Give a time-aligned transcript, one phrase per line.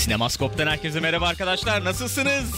[0.00, 1.84] Sinemaskop'tan herkese merhaba arkadaşlar.
[1.84, 2.50] Nasılsınız?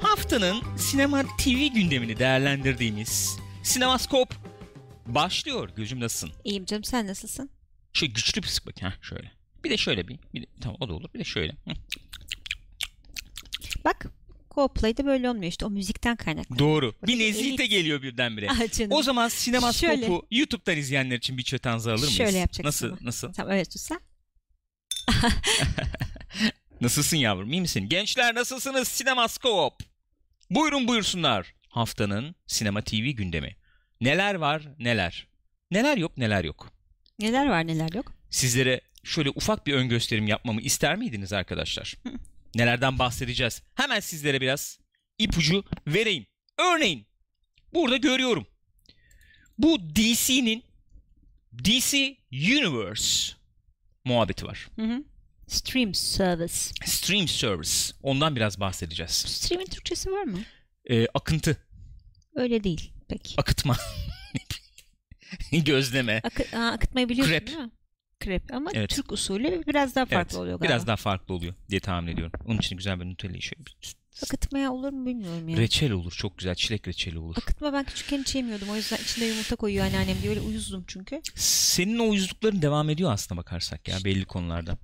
[0.00, 4.34] Haftanın sinema TV gündemini değerlendirdiğimiz Sinemaskop
[5.06, 5.70] başlıyor.
[5.76, 6.30] Gözüm nasılsın?
[6.44, 7.50] İyiyim canım sen nasılsın?
[7.92, 8.82] Şöyle güçlü bir sık bak.
[8.82, 9.32] Heh, şöyle.
[9.64, 10.18] Bir de şöyle bir.
[10.34, 11.08] bir de, tamam o da olur.
[11.14, 11.52] Bir de şöyle.
[11.52, 11.70] Hı.
[13.84, 14.06] Bak
[14.50, 16.58] Co-Play'de böyle olmuyor işte o müzikten kaynaklı.
[16.58, 16.86] Doğru.
[16.92, 18.48] Bir Buradaki nezihte elit- geliyor birdenbire.
[18.50, 18.92] Ah canım.
[18.92, 20.20] O zaman Sinemaskop'u Şöyle.
[20.30, 22.16] YouTube'dan izleyenler için bir çötanzı alır mıyız?
[22.16, 22.86] Şöyle yapacaksın Nasıl?
[22.86, 22.98] ama.
[23.02, 23.32] Nasıl?
[23.32, 24.00] Tamam öyle tutsan.
[26.80, 27.52] Nasılsın yavrum?
[27.52, 27.88] İyi misin?
[27.88, 28.88] Gençler nasılsınız?
[28.88, 29.74] Sinemaskop.
[30.50, 31.54] Buyurun buyursunlar.
[31.68, 33.56] Haftanın sinema TV gündemi.
[34.00, 35.26] Neler var neler.
[35.70, 36.72] Neler yok neler yok.
[37.18, 38.12] Neler var neler yok.
[38.30, 41.94] Sizlere şöyle ufak bir ön gösterim yapmamı ister miydiniz arkadaşlar?
[42.54, 43.62] Nelerden bahsedeceğiz?
[43.74, 44.78] Hemen sizlere biraz
[45.18, 46.26] ipucu vereyim.
[46.58, 47.06] Örneğin
[47.74, 48.46] burada görüyorum.
[49.58, 50.64] Bu DC'nin
[51.64, 53.32] DC Universe
[54.04, 54.68] muhabbeti var.
[54.76, 55.04] Hı hı.
[55.46, 56.54] Stream service.
[56.84, 57.70] Stream Service.
[58.02, 59.10] Ondan biraz bahsedeceğiz.
[59.10, 60.38] Stream'in Türkçesi var mı?
[60.90, 61.56] Ee, akıntı,
[62.34, 62.92] Öyle değil.
[63.08, 63.34] Peki.
[63.40, 63.76] akıtma,
[65.52, 66.20] gözleme.
[66.24, 67.46] Akı- Aa, akıtmayı biliyorsun Krep.
[67.46, 67.70] değil mi?
[68.20, 68.54] Krep.
[68.54, 68.90] Ama Evet.
[68.90, 70.72] Türk usulü biraz daha farklı Evet, oluyor galiba.
[70.74, 72.40] Biraz daha farklı oluyor diye tahmin ediyorum.
[72.46, 73.76] Onun için güzel bir Nutella'yı şöyle bir
[74.24, 75.56] Akıtmaya olur mu bilmiyorum ya.
[75.56, 76.12] reçel olur.
[76.12, 77.36] Çok güzel çilek reçeli olur.
[77.38, 78.68] Akıtma ben küçükken hiç yemiyordum.
[78.70, 81.20] O yüzden içinde yumurta koyuyor anneannem diye öyle uyuzdum çünkü.
[81.34, 84.78] Senin o uyuzlukların devam ediyor aslında bakarsak ya belli konularda.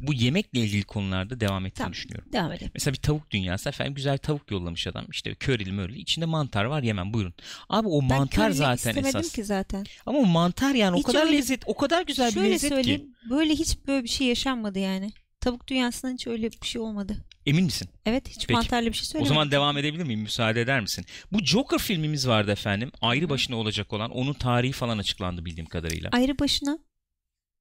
[0.00, 1.92] Bu yemekle ilgili konularda devam ettiğini Tamam.
[1.92, 2.28] düşünüyorum.
[2.32, 2.70] Devam edelim.
[2.74, 5.04] Mesela bir tavuk dünyası efendim güzel tavuk yollamış adam.
[5.10, 7.34] İşte körili mörili içinde mantar var yemem buyurun.
[7.68, 9.32] Abi o Ben mantar zaten esas.
[9.32, 9.84] ki zaten.
[10.06, 12.70] Ama o mantar yani o Hiç kadar öyle- lezzet o kadar güzel bir Şöyle lezzet
[12.70, 12.74] ki.
[12.76, 13.14] söyleyeyim.
[13.30, 15.12] Böyle hiç böyle bir şey yaşanmadı yani.
[15.40, 17.16] Tavuk dünyasında hiç öyle bir şey olmadı.
[17.46, 17.88] Emin misin?
[18.06, 18.52] Evet hiç Peki.
[18.52, 19.28] mantarlı bir şey O söylemedim.
[19.34, 20.20] zaman devam edebilir miyim?
[20.20, 21.04] Müsaade eder misin?
[21.32, 22.92] Bu Joker filmimiz vardı efendim.
[23.00, 23.28] Ayrı Hı.
[23.28, 24.10] başına olacak olan.
[24.10, 26.10] Onun tarihi falan açıklandı bildiğim kadarıyla.
[26.12, 26.78] Ayrı başına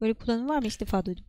[0.02, 0.66] böyle kullanım var mı?
[0.68, 1.26] İlk defa duydum.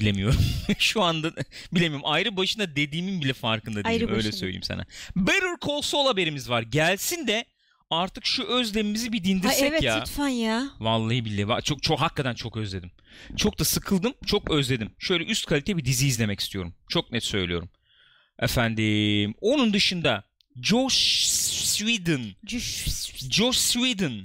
[0.00, 0.40] Bilemiyorum.
[0.78, 1.32] Şu anda
[1.72, 2.06] bilemiyorum.
[2.06, 3.86] Ayrı başına dediğimin bile farkında değilim.
[3.86, 4.32] Ayrı Öyle başına.
[4.32, 4.84] söyleyeyim sana.
[5.16, 6.62] Better Call Saul haberimiz var.
[6.62, 7.44] Gelsin de
[7.92, 10.00] artık şu özlemimizi bir Ay dindirsek evet ya.
[10.00, 10.70] lütfen ya.
[10.80, 11.62] Vallahi billahi.
[11.62, 12.90] Çok çok hakikaten çok özledim.
[13.36, 14.14] Çok da sıkıldım.
[14.26, 14.90] Çok özledim.
[14.98, 16.74] Şöyle üst kalite bir dizi izlemek istiyorum.
[16.88, 17.70] Çok net söylüyorum.
[18.38, 19.34] Efendim.
[19.40, 20.24] Onun dışında
[20.62, 21.26] Josh
[21.64, 22.20] Sweden.
[22.46, 22.84] Cüş.
[23.30, 24.24] Josh Sweden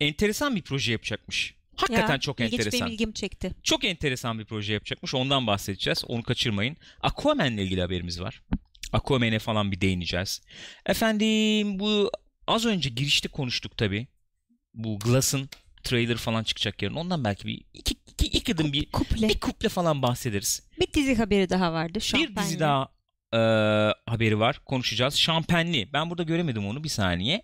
[0.00, 1.54] enteresan bir proje yapacakmış.
[1.76, 2.80] Hakikaten Ya, çok enteresan.
[2.80, 3.54] benim ilgimi çekti.
[3.62, 5.14] Çok enteresan bir proje yapacakmış.
[5.14, 6.04] Ondan bahsedeceğiz.
[6.06, 6.76] Onu kaçırmayın.
[7.00, 8.42] Aquaman'le ilgili haberimiz var.
[8.92, 10.42] Aquaman'e falan bir değineceğiz.
[10.86, 12.10] Efendim bu
[12.46, 14.06] az önce girişte konuştuk tabii.
[14.74, 15.48] Bu Glass'ın
[15.82, 16.94] trailer falan çıkacak yarın.
[16.94, 19.28] Ondan belki bir iki, iki, iki adım bir, Kuple.
[19.28, 20.62] bir kuple falan bahsederiz.
[20.80, 21.94] Bir dizi haberi daha vardı.
[21.94, 22.48] Bir Şampanya.
[22.48, 22.88] dizi daha
[23.32, 23.38] e,
[24.10, 24.60] haberi var.
[24.64, 25.14] Konuşacağız.
[25.16, 25.92] Şampenli.
[25.92, 27.42] Ben burada göremedim onu bir saniye.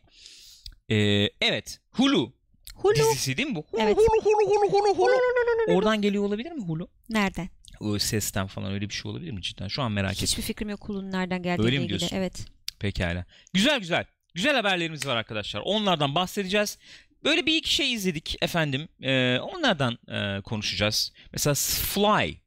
[0.91, 0.97] E,
[1.41, 1.81] evet.
[1.91, 2.33] Hulu
[2.75, 2.95] Hulu.
[2.95, 3.67] dizisi değil mi bu?
[3.71, 3.97] Hulu, Evet.
[3.97, 5.75] Hulu, Hulu, Hulu, Hulu, Hulu.
[5.77, 6.89] Oradan geliyor olabilir mi Hulu?
[7.09, 7.49] Nereden?
[7.81, 9.69] O sesten falan öyle bir şey olabilir mi cidden?
[9.69, 10.23] Şu an merak ettim.
[10.27, 11.99] Hiçbir fikrim yok Hulu'nun nereden geldiğiyle Öyle mi ilgili.
[11.99, 12.17] diyorsun?
[12.17, 12.47] Evet.
[12.79, 13.25] Pekala.
[13.55, 14.05] Güzel güzel.
[14.35, 15.63] Güzel haberlerimiz var arkadaşlar.
[15.65, 16.79] Onlardan bahsedeceğiz.
[17.25, 18.89] Böyle bir iki şey izledik efendim.
[19.03, 21.13] Ee, onlardan e, konuşacağız.
[21.33, 22.39] Mesela Fly.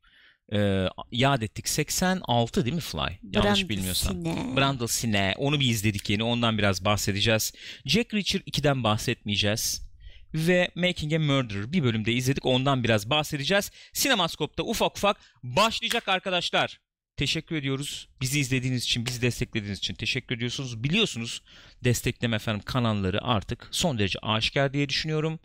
[0.53, 1.67] E, yad ettik.
[1.69, 2.99] 86 değil mi Fly?
[3.23, 4.25] Yanlış Brand bilmiyorsam.
[4.57, 5.33] Brandle Sine.
[5.37, 6.23] Onu bir izledik yeni.
[6.23, 7.53] Ondan biraz bahsedeceğiz.
[7.85, 9.91] Jack Reacher 2'den bahsetmeyeceğiz.
[10.33, 12.45] Ve Making a Murderer bir bölümde izledik.
[12.45, 13.71] Ondan biraz bahsedeceğiz.
[13.93, 16.79] Sinemaskop'ta ufak ufak başlayacak arkadaşlar.
[17.21, 18.07] Teşekkür ediyoruz.
[18.21, 20.83] Bizi izlediğiniz için, bizi desteklediğiniz için teşekkür ediyorsunuz.
[20.83, 21.41] Biliyorsunuz
[21.83, 25.39] destekleme efendim kanalları artık son derece aşikar diye düşünüyorum.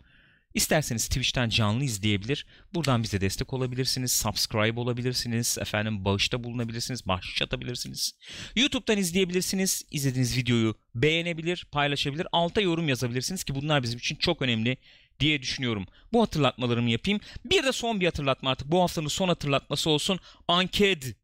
[0.53, 2.45] İsterseniz Twitch'ten canlı izleyebilir.
[2.73, 4.11] Buradan bize destek olabilirsiniz.
[4.11, 5.57] Subscribe olabilirsiniz.
[5.61, 7.07] Efendim bağışta bulunabilirsiniz.
[7.07, 8.13] Bahşiş atabilirsiniz.
[8.55, 9.85] YouTube'dan izleyebilirsiniz.
[9.91, 12.27] İzlediğiniz videoyu beğenebilir, paylaşabilir.
[12.31, 14.77] Alta yorum yazabilirsiniz ki bunlar bizim için çok önemli
[15.19, 15.85] diye düşünüyorum.
[16.13, 17.19] Bu hatırlatmalarımı yapayım.
[17.45, 18.71] Bir de son bir hatırlatma artık.
[18.71, 20.19] Bu haftanın son hatırlatması olsun.
[20.47, 21.15] Anket.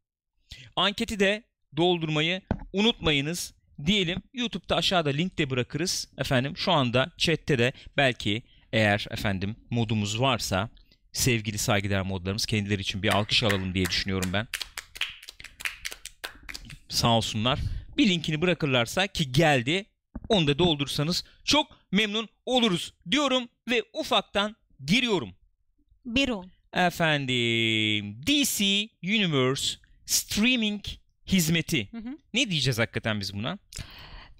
[0.76, 1.42] Anketi de
[1.76, 2.42] doldurmayı
[2.72, 3.54] unutmayınız
[3.86, 4.22] diyelim.
[4.34, 6.08] YouTube'da aşağıda link de bırakırız.
[6.18, 8.42] Efendim şu anda chatte de belki
[8.72, 10.70] eğer efendim modumuz varsa
[11.12, 14.46] sevgili saygıdeğer modlarımız kendileri için bir alkış alalım diye düşünüyorum ben.
[16.88, 17.58] Sağ olsunlar.
[17.96, 19.86] Bir linkini bırakırlarsa ki geldi
[20.28, 24.56] onu da doldursanız çok memnun oluruz diyorum ve ufaktan
[24.86, 25.34] giriyorum.
[26.06, 26.50] Bir on.
[26.72, 30.84] Efendim DC Universe streaming
[31.26, 31.88] hizmeti.
[31.90, 32.18] Hı hı.
[32.34, 33.58] Ne diyeceğiz hakikaten biz buna?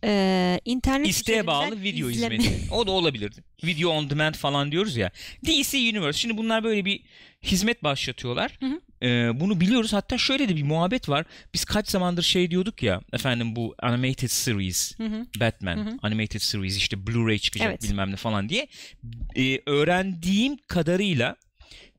[0.06, 2.38] Ee, internet İsteğe bağlı video izleme.
[2.38, 2.66] hizmeti.
[2.74, 3.44] O da olabilirdi.
[3.64, 5.10] Video on demand falan diyoruz ya.
[5.46, 6.18] DC Universe.
[6.18, 7.00] Şimdi bunlar böyle bir
[7.42, 8.56] hizmet başlatıyorlar.
[8.60, 8.80] Hı hı.
[9.02, 9.92] Ee, bunu biliyoruz.
[9.92, 11.24] Hatta şöyle de bir muhabbet var.
[11.54, 13.00] Biz kaç zamandır şey diyorduk ya.
[13.12, 14.98] Efendim bu animated series.
[14.98, 15.26] Hı hı.
[15.40, 15.96] Batman Hı hı.
[16.02, 17.82] animated series işte Blu-ray çıkacak Evet.
[17.82, 18.66] bilmem ne falan diye.
[19.36, 21.36] Ee, öğrendiğim kadarıyla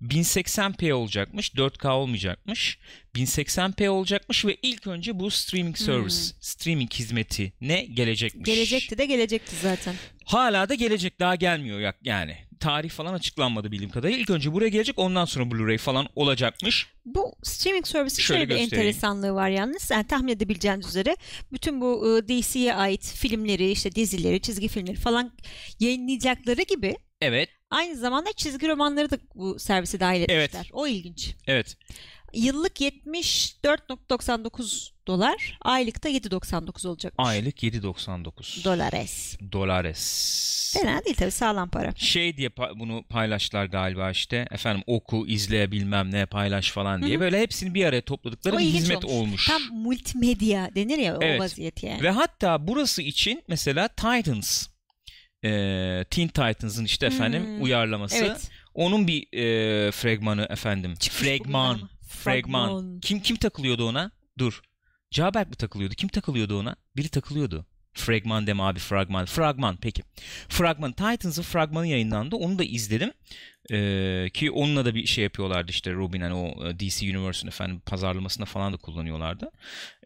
[0.02, 1.50] 1080p olacakmış.
[1.50, 2.78] 4K olmayacakmış.
[3.16, 8.46] 1080p olacakmış ve ilk önce bu streaming service, streaming hizmeti ne gelecekmiş.
[8.46, 9.96] Gelecekti de gelecekti zaten.
[10.26, 12.38] Hala da gelecek daha gelmiyor ya- yani.
[12.60, 14.20] Tarih falan açıklanmadı bildiğim kadarıyla.
[14.20, 16.88] İlk önce buraya gelecek ondan sonra Blu-ray falan olacakmış.
[17.06, 18.88] Bu streaming service'in Şöyle şöyle, bir göstereyim.
[18.88, 19.92] enteresanlığı var yalnız.
[19.92, 21.16] Yani tahmin edebileceğiniz üzere
[21.54, 25.32] bütün bu e, DC'ye ait filmleri, işte dizileri, çizgi filmleri falan
[25.80, 30.38] yayınlayacakları gibi Evet, aynı zamanda çizgi romanları da bu servise dahil etmişler.
[30.40, 30.56] Evet.
[30.74, 31.36] O ilginç.
[31.48, 31.78] evet.
[32.34, 37.14] Yıllık 74.99 dolar, aylıkta 7.99 olacak.
[37.18, 39.38] Aylık 7.99 Dolares.
[39.52, 40.74] dolares.
[40.74, 41.92] Fena değil tabii sağlam para.
[41.96, 44.48] Şey diye pa- bunu paylaştılar galiba işte.
[44.52, 47.12] Efendim oku, izle bilmem ne paylaş falan diye.
[47.14, 47.22] Hı hı.
[47.22, 49.48] Böyle hepsini bir araya topladıkları O bir hizmet olmuş.
[49.48, 51.42] Tam multimedya denir ya Evet.
[51.42, 52.04] o vaziyet yani.
[52.04, 54.68] Ve hatta burası için mesela Titans
[55.46, 57.62] e, Teen Titans'ın işte efendim Hmm.
[57.62, 58.16] uyarlaması.
[58.26, 58.52] Evet.
[58.74, 60.96] Onun bir e, fragmanı efendim.
[60.96, 61.22] Çıkmış.
[61.30, 61.90] Fragman.
[62.08, 63.00] Fragman.
[63.00, 64.12] Kim kim takılıyordu ona?
[64.38, 64.62] Dur.
[65.12, 65.96] Caberk mi takılıyordu?
[65.96, 66.76] Kim takılıyordu ona?
[66.96, 67.66] Biri takılıyordu.
[67.96, 69.26] Fragman deme abi fragman.
[69.26, 70.04] Fragman peki.
[70.50, 72.36] Fragman Titans'ın fragmanı yayınlandı.
[72.36, 73.12] Onu da izledim.
[73.72, 77.82] Ee, ki onunla da bir şey yapıyorlardı işte Robin hani o e, DC Universe'ın efendim
[77.86, 79.52] pazarlamasında falan da kullanıyorlardı.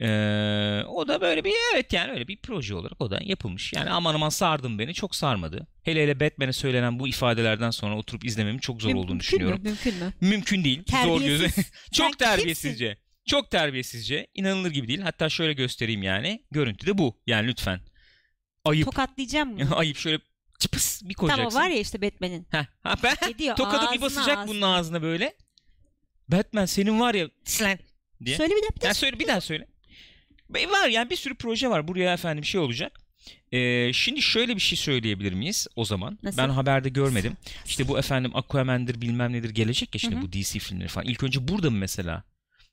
[0.01, 3.74] Ee, o da böyle bir evet yani öyle bir proje olarak o da yapılmış.
[3.74, 5.68] Yani aman aman sardım beni çok sarmadı.
[5.83, 9.59] Hele hele Batman'e söylenen bu ifadelerden sonra oturup izlememin çok zor Müm- olduğunu mümkün düşünüyorum.
[9.63, 9.69] Mü?
[9.69, 10.13] Mümkün mü?
[10.21, 10.83] Mümkün değil.
[11.03, 11.38] Zor göze.
[11.38, 11.71] Terbiyesiz.
[11.91, 12.97] Çok Sen terbiyesizce.
[13.30, 14.28] Çok terbiyesizce.
[14.36, 15.00] İnanılır gibi değil.
[15.02, 16.44] Hatta şöyle göstereyim yani.
[16.52, 17.20] Görüntü de bu.
[17.28, 17.80] Yani lütfen.
[18.66, 18.86] Ayıp.
[18.86, 19.70] Tokatlayacağım mı?
[19.76, 20.20] Ayıp şöyle
[20.60, 21.60] çıpıs bir Tamam koyacaksın.
[21.60, 22.48] o var ya işte Batman'in.
[22.52, 24.48] Heh, ha, ben Gidiyor tokadı bir ağzına basacak ağzına.
[24.48, 25.34] bunun ağzına böyle.
[26.28, 27.80] Batman senin var ya slen
[28.26, 28.38] diye.
[28.38, 28.88] Söyle bir daha bir daha.
[28.88, 29.68] Ya söyle bir daha söyle.
[30.50, 31.88] Var yani bir sürü proje var.
[31.88, 33.00] Buraya efendim şey olacak.
[33.52, 36.20] Ee, şimdi şöyle bir şey söyleyebilir miyiz o zaman?
[36.24, 36.38] Nasıl?
[36.38, 37.38] Ben haberde görmedim.
[37.66, 40.24] İşte bu efendim Aquaman'dır bilmem nedir gelecek ya şimdi Hı hı.
[40.24, 41.08] bu DC filmleri falan.
[41.08, 42.24] İlk önce burada mı mesela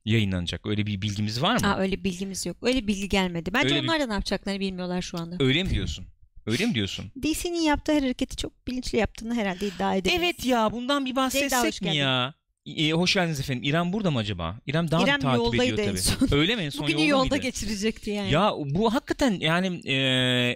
[0.07, 0.67] yayınlanacak?
[0.67, 1.75] Öyle bir bilgimiz var mı?
[1.75, 2.57] Aa, öyle bilgimiz yok.
[2.63, 3.55] Öyle bilgi gelmedi.
[3.55, 5.45] Bence Öyle onlar da ne yapacaklarını bilmiyorlar şu anda.
[5.45, 6.07] Öyle mi diyorsun?
[6.47, 7.13] Öyle mi diyorsun?
[7.23, 10.23] DC'nin yaptığı her hareketi çok bilinçli yaptığını herhalde iddia edebiliriz.
[10.23, 12.35] Evet ya bundan bir bahsetsek mi ya?
[12.67, 13.63] Ee, hoş geldiniz efendim.
[13.63, 14.61] İrem burada mı acaba?
[14.67, 15.99] İrem daha İrem takip ediyor tabii.
[15.99, 16.29] son.
[16.39, 18.33] Öyle mi en son Bugünü yolda yolda geçirecekti yani.
[18.33, 19.97] Ya bu hakikaten yani e,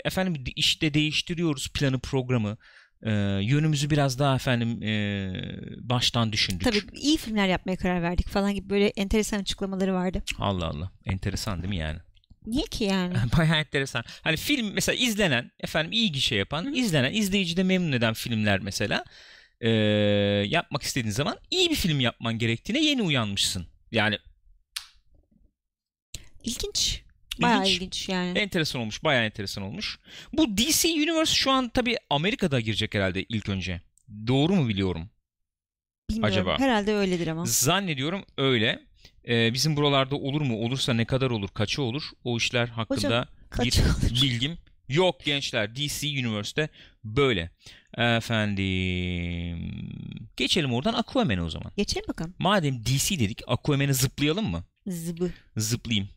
[0.04, 2.56] efendim işte değiştiriyoruz planı programı.
[3.02, 3.10] E,
[3.42, 5.32] yönümüzü biraz daha efendim e,
[5.88, 6.64] baştan düşündük.
[6.64, 10.22] Tabii iyi filmler yapmaya karar verdik falan gibi böyle enteresan açıklamaları vardı.
[10.38, 10.90] Allah Allah.
[11.06, 11.98] Enteresan değil mi yani?
[12.46, 13.14] Niye ki yani?
[13.38, 14.04] Bayağı enteresan.
[14.22, 16.70] Hani film mesela izlenen, efendim iyi gişe yapan, Hı.
[16.70, 19.04] izlenen, izleyici de memnun eden filmler mesela
[19.60, 19.70] e,
[20.48, 23.66] yapmak istediğin zaman iyi bir film yapman gerektiğine yeni uyanmışsın.
[23.92, 24.18] Yani
[26.44, 27.02] İlginç.
[27.42, 27.76] Bayağı İlginç.
[27.76, 28.38] ilginç yani.
[28.38, 29.98] enteresan olmuş, bayağı enteresan olmuş.
[30.32, 33.80] Bu DC Universe şu an tabii Amerika'da girecek herhalde ilk önce.
[34.26, 35.10] Doğru mu biliyorum?
[36.10, 36.32] Bilmiyorum.
[36.32, 36.58] acaba?
[36.58, 37.44] Herhalde öyledir ama.
[37.46, 38.80] Zannediyorum öyle.
[39.28, 40.56] Ee, bizim buralarda olur mu?
[40.58, 41.48] Olursa ne kadar olur?
[41.48, 42.02] Kaçı olur?
[42.24, 44.22] O işler hakkında Hocam, bir olur?
[44.22, 44.58] bilgim
[44.88, 45.76] yok gençler.
[45.76, 46.68] DC Universe'de
[47.04, 47.50] böyle.
[47.98, 49.72] Efendim.
[50.36, 51.72] Geçelim oradan Aquaman'e o zaman.
[51.76, 52.34] Geçelim bakalım.
[52.38, 54.64] Madem DC dedik Aquaman'e zıplayalım mı?
[54.86, 55.30] Zıbı.
[55.56, 56.08] Zıplayayım.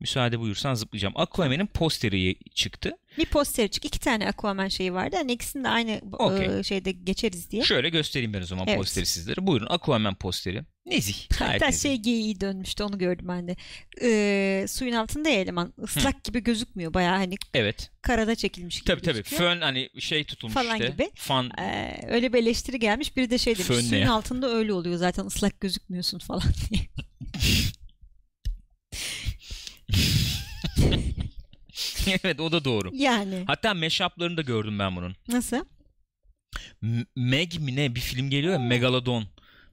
[0.00, 1.14] Müsaade buyursan zıplayacağım.
[1.16, 2.92] Aquaman'in posteri çıktı.
[3.18, 3.84] Bir poster çık.
[3.84, 5.16] iki tane Aquaman şeyi vardı.
[5.18, 6.58] Hani ikisini de aynı Okey.
[6.58, 7.62] e, şeyde geçeriz diye.
[7.62, 8.78] Şöyle göstereyim ben o zaman Evet.
[8.78, 9.46] posteri sizlere.
[9.46, 10.62] Buyurun Aquaman posteri.
[10.86, 11.14] Nezih.
[11.38, 11.82] Hatta nezih.
[11.82, 13.56] şey geyiği dönmüştü onu gördüm ben de.
[14.02, 15.74] Ee, suyun altında ya eleman.
[15.86, 16.94] Islak gibi gözükmüyor.
[16.94, 17.90] Bayağı hani Evet.
[18.02, 19.14] karada çekilmiş gibi Tabii tabii.
[19.16, 19.42] gözüküyor.
[19.42, 20.88] Fön hani şey tutulmuş Falan işte.
[20.92, 21.10] gibi.
[21.14, 23.16] Fan Ee, öyle bir eleştiri gelmiş.
[23.16, 23.66] Biri de şey demiş.
[23.68, 24.12] Fön suyun ya?
[24.12, 26.82] altında öyle oluyor zaten ıslak gözükmüyorsun falan diye.
[32.24, 32.90] evet o da doğru.
[32.94, 33.44] Yani.
[33.46, 35.16] Hatta mashup'larını da gördüm ben bunun.
[35.28, 35.64] Nasıl?
[36.82, 39.24] M- Meg mi ne bir film geliyor ya Megalodon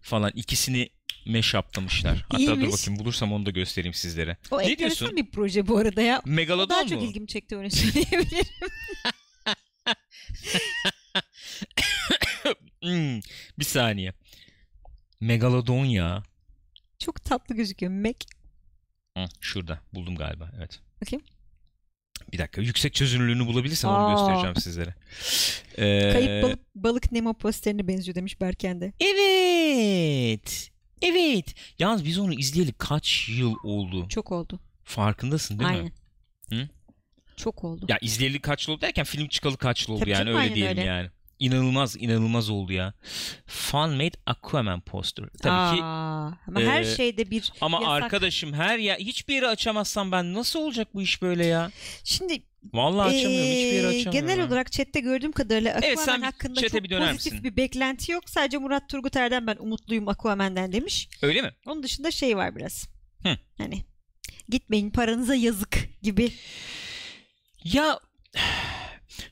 [0.01, 0.89] falan ikisini
[1.25, 2.17] mashup'lamışlar.
[2.29, 2.71] Hatta dur İyiymiş.
[2.71, 4.37] bakayım bulursam onu da göstereyim sizlere.
[4.51, 5.15] O Ne diyorsun?
[5.15, 6.19] bir proje bu arada ya.
[6.19, 7.07] O daha Megalodon çok mu?
[7.07, 8.45] ilgimi çekti öyle söyleyebilirim.
[12.83, 13.19] Hmm,
[13.59, 14.13] bir saniye.
[15.19, 16.23] Megalodon ya.
[16.99, 17.91] çok tatlı gözüküyor.
[17.91, 18.17] Mac.
[19.17, 20.79] Hı, şurada buldum galiba evet.
[21.01, 21.25] Bakayım.
[22.33, 24.11] Bir dakika yüksek çözünürlüğünü bulabilirsem onu Aa.
[24.11, 24.93] göstereceğim sizlere.
[25.77, 28.93] Ee, Kayıp balık, balık Nemo posterine benziyor demiş Berken de.
[28.99, 30.71] Evet.
[31.01, 31.55] Evet.
[31.79, 34.07] Yalnız biz onu izleyeli kaç yıl oldu?
[34.09, 34.59] Çok oldu.
[34.83, 35.83] Farkındasın değil Aynen.
[35.83, 35.91] mi?
[36.49, 36.69] Hı?
[37.37, 37.85] Çok oldu.
[37.89, 40.77] Ya izleyeli kaç yıl oldu derken film çıkalı kaç yıl oldu Tabii yani öyle diyelim
[40.77, 40.87] öyle.
[40.89, 41.09] yani.
[41.39, 42.93] İnanılmaz inanılmaz oldu ya.
[43.45, 45.25] Fan made Aquaman poster.
[45.41, 48.03] Tabii ki Aa, ama her e, şeyde bir ama yasak.
[48.03, 51.71] arkadaşım her ya hiçbir yeri açamazsam ben nasıl olacak bu iş böyle ya?
[52.03, 54.11] Şimdi Vallahi açamıyorum hiçbir yeri Ee, açamıyorum.
[54.11, 54.47] Genel ya.
[54.47, 57.43] olarak chatte gördüğüm kadarıyla Aquaman Evet, sen hakkında çok bir pozitif misin?
[57.43, 58.29] bir beklenti yok.
[58.29, 61.09] Sadece Murat Turguter'den ben umutluyum Aquaman'den demiş.
[61.21, 61.51] Öyle mi?
[61.65, 62.87] Onun dışında şey var biraz.
[63.23, 63.37] Hı.
[63.57, 63.83] Hani
[64.49, 66.31] gitmeyin paranıza yazık gibi.
[67.63, 67.99] Ya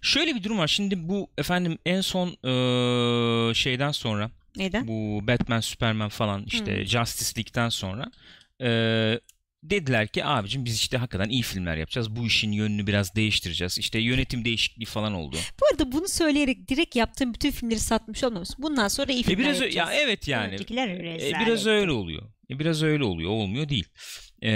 [0.02, 0.68] şöyle bir durum var.
[0.68, 4.88] Şimdi bu efendim en son eee, şeyden sonra Neden?
[4.88, 6.86] bu Batman, Superman falan işte Hmm.
[6.86, 8.12] Justice League'den sonra
[8.60, 9.20] eee,
[9.64, 12.16] dediler ki abicim biz işte hakikaten iyi filmler yapacağız.
[12.16, 13.78] Bu işin yönünü biraz değiştireceğiz.
[13.80, 15.38] İşte yönetim değişikliği falan oldu.
[15.62, 18.50] Bu arada bunu söyleyerek direkt yaptığım bütün filmleri satmış olmamış.
[18.58, 19.90] Bundan sonra iyi E filmler biraz ö- yapacağız.
[19.92, 20.54] ya evet yani.
[20.54, 22.22] Öncekiler E, biraz öyle oluyor.
[22.50, 23.30] E, biraz öyle oluyor.
[23.32, 23.86] Olmuyor değil.
[24.44, 24.50] E,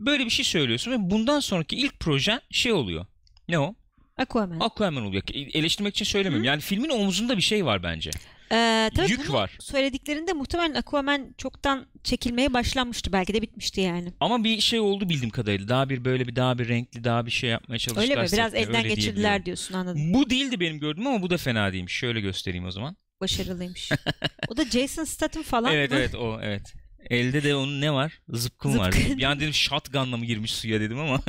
[0.00, 3.06] böyle bir şey söylüyorsun ve bundan sonraki ilk projen şey oluyor.
[3.48, 3.74] Ne o?
[4.18, 4.60] Aquaman.
[4.60, 5.22] Aquaman oluyor.
[5.34, 6.44] E, Eleştirmek için söylemiyorum.
[6.44, 8.10] Yani filmin omuzunda bir şey var bence.
[8.52, 9.56] Ee, tabii Yük var.
[9.60, 13.12] söylediklerinde muhtemelen Aquaman çoktan çekilmeye başlanmıştı.
[13.12, 14.12] Belki de bitmişti yani.
[14.20, 15.68] Ama bir şey oldu bildiğim kadarıyla.
[15.68, 18.02] Daha bir böyle bir daha bir renkli daha bir şey yapmaya çalıştılar.
[18.02, 18.28] Öyle mi?
[18.32, 20.14] Biraz elden Öyle geçirdiler diyorsun anladım.
[20.14, 21.92] Bu değildi benim gördüğüm ama bu da fena değilmiş.
[21.92, 22.96] Şöyle göstereyim o zaman.
[23.20, 23.90] Başarılıymış.
[24.48, 25.96] o da Jason Statham falan evet mı?
[25.96, 26.74] evet o evet.
[27.10, 28.20] Elde de onun ne var?
[28.28, 28.92] Zıpkın, var.
[28.92, 29.18] Zıpkın.
[29.18, 31.20] Bir an dedim shotgunla mı girmiş suya dedim ama.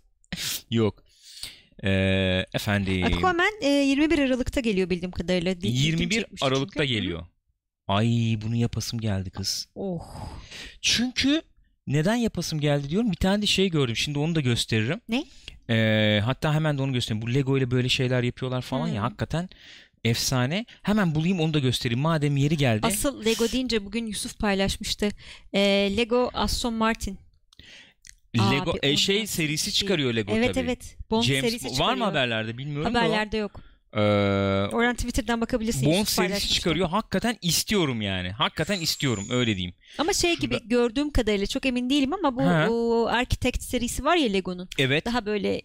[0.70, 1.02] Yok.
[1.84, 3.04] Ee, efendim.
[3.04, 5.52] Aquaman e, 21 Aralık'ta geliyor bildiğim kadarıyla.
[5.52, 6.94] İlgimi 21 çekmişti Aralık'ta çünkü.
[6.94, 7.26] geliyor.
[7.88, 9.68] Ay bunu yapasım geldi kız.
[9.74, 10.02] Oh.
[10.80, 11.42] Çünkü
[11.86, 13.10] neden yapasım geldi diyorum.
[13.10, 13.96] Bir tane de şey gördüm.
[13.96, 15.00] Şimdi onu da gösteririm.
[15.08, 15.24] Ne?
[15.70, 17.22] Ee, hatta hemen de onu göstereyim.
[17.22, 18.94] Bu Lego ile böyle şeyler yapıyorlar falan ya.
[18.94, 19.00] Hmm.
[19.00, 19.48] Hakikaten
[20.04, 20.64] efsane.
[20.82, 22.00] Hemen bulayım onu da göstereyim.
[22.00, 22.86] Madem yeri geldi.
[22.86, 25.08] Asıl Lego deyince bugün Yusuf paylaşmıştı.
[25.52, 25.60] E,
[25.96, 27.18] Lego Aston Martin.
[28.36, 29.72] Lego Abi, e, şey nasıl serisi şey?
[29.80, 30.64] çıkarıyor Lego evet tabii.
[30.64, 30.96] evet.
[31.10, 31.96] Bond James serisi var çıkarıyor.
[31.96, 32.98] mı haberlerde bilmiyorum da.
[33.00, 33.52] Haberlerde yok.
[33.56, 33.70] o.
[33.92, 34.00] Ee,
[34.72, 35.86] Oradan Twitter'dan bakabilirsin.
[35.86, 36.88] Bond serisi çıkarıyor.
[36.88, 38.30] Hakikaten istiyorum yani.
[38.30, 39.74] Hakikaten istiyorum öyle diyeyim.
[39.98, 42.66] Ama şey Şurada- gibi gördüğüm kadarıyla çok emin değilim ama bu, Ha.
[42.68, 44.68] bu Architect serisi var ya Lego'nun.
[44.78, 45.06] Evet.
[45.06, 45.62] Daha böyle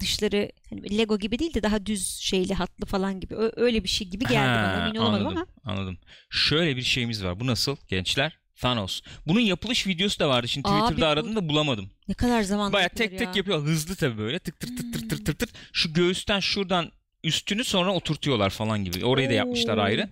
[0.00, 3.34] dışları hani Lego gibi değil de daha düz şeyli hatlı falan gibi.
[3.34, 5.72] Ö- öyle bir şey gibi geldi bana Ha, emin olamadım anladım, ama.
[5.74, 5.98] Anladım.
[6.30, 7.40] Şöyle bir şeyimiz var.
[7.40, 8.38] Bu nasıl gençler?
[8.60, 9.00] Thanos.
[9.26, 10.48] Bunun yapılış videosu da vardı.
[10.48, 11.90] Şimdi Abi Twitter'da aradım da bulamadım.
[12.08, 13.32] Ne kadar zaman Baya tek tek ya.
[13.34, 13.62] yapıyor.
[13.64, 14.38] Hızlı tabii böyle.
[14.38, 15.48] Tık tır tır tır tır tır tır.
[15.72, 16.92] Şu göğüsten şuradan
[17.24, 19.04] üstünü sonra oturtuyorlar falan gibi.
[19.04, 19.80] Orayı da yapmışlar Oo.
[19.82, 20.08] ayrı.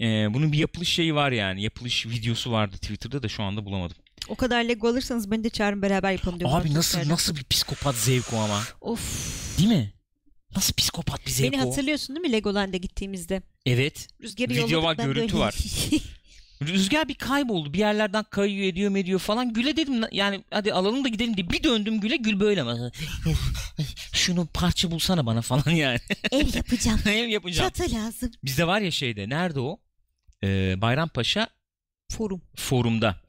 [0.00, 1.62] Ee, bunun bir yapılış şeyi var yani.
[1.62, 3.96] Yapılış videosu vardı Twitter'da da şu anda bulamadım.
[4.28, 6.56] O kadar Lego alırsanız beni de çağırın beraber yapalım diyorum.
[6.56, 7.12] Abi nasıl Twitter'da.
[7.12, 8.60] nasıl bir psikopat zevk o ama.
[8.80, 9.58] Of.
[9.58, 9.92] Değil mi?
[10.56, 11.70] Nasıl psikopat bir zevk Beni o?
[11.70, 13.42] hatırlıyorsun değil mi Legoland'a gittiğimizde?
[13.66, 14.08] Evet.
[14.22, 15.54] Rüzgarı Video var, görüntü böyle- var.
[16.62, 17.72] Rüzgar bir kayboldu.
[17.72, 19.52] Bir yerlerden kayıyor ediyor ediyor falan.
[19.52, 21.50] Gül'e dedim yani hadi alalım da gidelim diye.
[21.50, 22.64] Bir döndüm Gül'e Gül böyle.
[24.12, 25.98] Şunu parça bulsana bana falan yani.
[26.32, 27.00] El yapacağım.
[27.06, 27.70] Ev yapacağım.
[27.70, 28.30] Çatı lazım.
[28.44, 29.80] Bizde var ya şeyde nerede o?
[30.44, 31.48] Ee, Bayrampaşa
[32.12, 32.42] Forum.
[32.56, 33.20] forumda.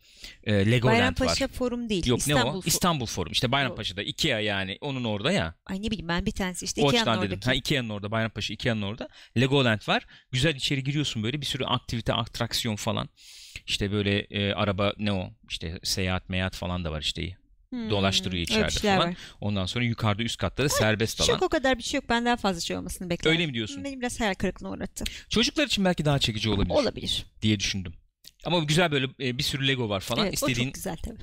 [0.43, 1.01] Ee, Legoland var.
[1.01, 2.07] Bayrampaşa forum değil.
[2.07, 2.59] Yok İstanbul ne o?
[2.59, 3.31] Fo- İstanbul Forum.
[3.31, 4.03] İşte Bayrampaşa'da.
[4.03, 4.77] Ikea yani.
[4.81, 5.55] Onun orada ya.
[5.65, 6.65] Ay ne bileyim ben bir tanesi.
[6.65, 7.45] İşte o Ikea'nın oradaki.
[7.45, 8.12] Ha Ikea'nın orada.
[8.12, 9.07] Bayrampaşa Ikea'nın orada.
[9.38, 10.05] Legoland var.
[10.31, 11.41] Güzel içeri giriyorsun böyle.
[11.41, 13.09] Bir sürü aktivite, atraksiyon falan.
[13.67, 15.29] İşte böyle e, araba ne o?
[15.50, 17.38] İşte seyahat meyat falan da var işte.
[17.69, 18.98] Hmm, dolaştırıyor içeride falan.
[19.00, 19.15] var.
[19.41, 21.41] Ondan sonra yukarıda üst katta da serbest Çok alan.
[21.43, 22.09] o kadar bir şey yok.
[22.09, 23.39] Ben daha fazla şey olmasını bekliyorum.
[23.39, 23.83] Öyle mi diyorsun?
[23.83, 25.03] Beni biraz hayal kırıklığına uğrattı.
[25.29, 27.25] Çocuklar için belki daha çekici olabilir Olabilir.
[27.41, 27.93] diye düşündüm.
[28.46, 30.24] Ama güzel böyle e, bir sürü Lego var falan.
[30.25, 31.22] evet o İstediğin çok güzel tabii.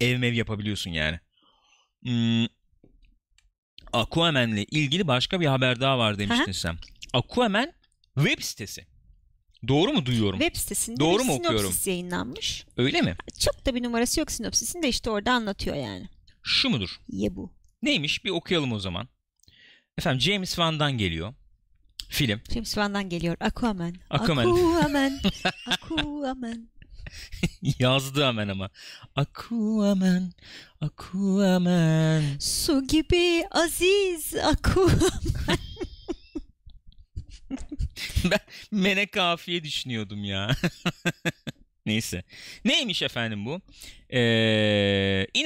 [0.00, 1.20] ev mev yapabiliyorsun yani.
[2.02, 2.46] Hmm.
[3.92, 6.78] Aquaman'le ilgili başka bir haber daha var demiştin sen.
[7.12, 7.72] Aquaman
[8.18, 8.86] web sitesi.
[9.68, 10.38] Doğru mu duyuyorum?
[10.40, 11.74] Web sitesinde Doğru bir mu sinopsis okuyorum?
[11.86, 12.66] yayınlanmış.
[12.76, 13.16] Öyle mi?
[13.40, 16.08] Çok da bir numarası yok sinopsisin de işte orada anlatıyor yani.
[16.42, 17.00] Şu mudur?
[17.08, 17.52] Ye bu.
[17.82, 18.24] Neymiş?
[18.24, 19.08] Bir okuyalım o zaman.
[19.98, 21.34] Efendim James Van'dan geliyor.
[22.08, 22.40] Film.
[22.54, 23.36] James Van'dan geliyor.
[23.40, 23.94] Aquaman.
[24.10, 24.46] Aquaman.
[24.46, 25.20] Aquaman.
[25.66, 26.68] Aquaman.
[27.78, 28.70] Yazdı hemen ama.
[29.16, 30.32] Aquaman,
[30.80, 32.22] Aquaman.
[32.40, 35.10] Su gibi aziz Aquaman.
[38.30, 40.50] ben Mene kafiye düşünüyordum ya.
[41.86, 42.24] Neyse.
[42.64, 43.60] Neymiş efendim bu?
[44.10, 44.18] Ee,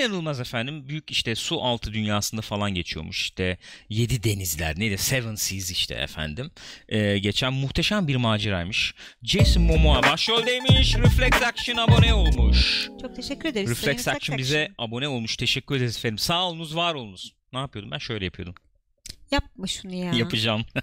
[0.01, 0.89] inanılmaz efendim.
[0.89, 3.23] Büyük işte su altı dünyasında falan geçiyormuş.
[3.23, 4.99] İşte yedi denizler neydi?
[4.99, 6.51] Seven Seas işte efendim.
[6.89, 8.95] Ee, geçen muhteşem bir maceraymış.
[9.23, 10.97] Jason Momoa başroldeymiş.
[10.97, 12.89] Reflex Action abone olmuş.
[13.03, 13.71] Çok teşekkür ederiz.
[13.71, 15.37] Reflex Sayın Action bize abone olmuş.
[15.37, 16.19] Teşekkür ederiz efendim.
[16.19, 17.35] Sağ olunuz, var olunuz.
[17.53, 17.99] Ne yapıyordum ben?
[17.99, 18.55] Şöyle yapıyordum.
[19.31, 20.13] Yapma şunu ya.
[20.13, 20.65] Yapacağım.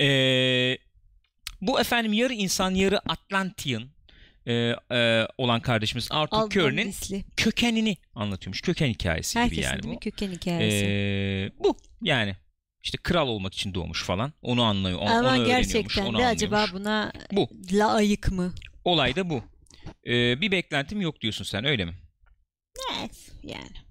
[0.00, 0.78] Ee,
[1.60, 3.90] bu efendim yarı insan yarı Atlantean
[4.48, 6.94] e, e, olan kardeşimiz Arthur Curry'nin
[7.36, 8.60] kökenini anlatıyormuş.
[8.60, 10.00] Köken hikayesi gibi Herkesin yani değil mi bu.
[10.00, 10.86] köken hikayesi.
[10.86, 12.36] Ee, bu yani
[12.82, 14.32] işte kral olmak için doğmuş falan.
[14.42, 14.98] Onu anlıyor.
[14.98, 15.72] Onu, Ama onu öğreniyormuş.
[15.72, 16.80] gerçekten Onu de acaba anlıyormuş.
[16.80, 17.48] buna Bu.
[17.72, 18.52] layık mı?
[18.84, 19.42] Olay da bu.
[20.06, 21.94] Ee, bir beklentim yok diyorsun sen öyle mi?
[23.00, 23.87] Evet yani.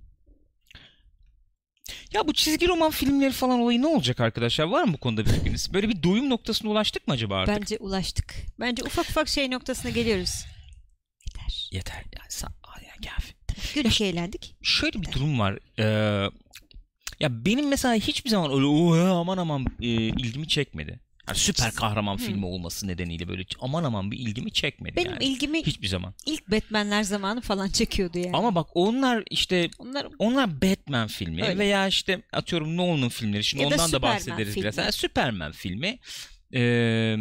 [2.13, 4.65] Ya bu çizgi roman filmleri falan olayı ne olacak arkadaşlar?
[4.65, 5.73] Var mı bu konuda bir fikriniz?
[5.73, 7.55] Böyle bir doyum noktasına ulaştık mı acaba artık?
[7.61, 8.35] Bence ulaştık.
[8.59, 10.45] Bence ufak ufak şey noktasına geliyoruz.
[11.25, 11.69] Yeter.
[11.71, 11.95] Yeter.
[12.17, 13.33] Yani, sa- ya, kafi.
[13.75, 14.55] Güldük eğlendik.
[14.61, 15.59] Şöyle bir durum var.
[15.79, 16.29] Ee,
[17.19, 20.99] ya benim mesela hiçbir zaman öyle "Oo, aman aman e, ilgimi çekmedi.
[21.27, 22.21] Yani süper kahraman Hı.
[22.21, 25.23] filmi olması nedeniyle böyle aman aman bir ilgimi çekmedi Benim yani.
[25.23, 26.13] ilgimi Hiçbir zaman.
[26.25, 28.31] ilk Batman'ler zamanı falan çekiyordu yani.
[28.37, 31.57] Ama bak onlar işte Onlar onlar Batman filmi Öyle.
[31.57, 33.43] veya işte atıyorum Nolan'ın filmleri.
[33.43, 34.63] Şimdi Ya da ondan da Superman bahsederiz filmi.
[34.63, 34.77] biraz.
[34.77, 35.99] Yani Superman filmi.
[36.53, 37.17] Ee,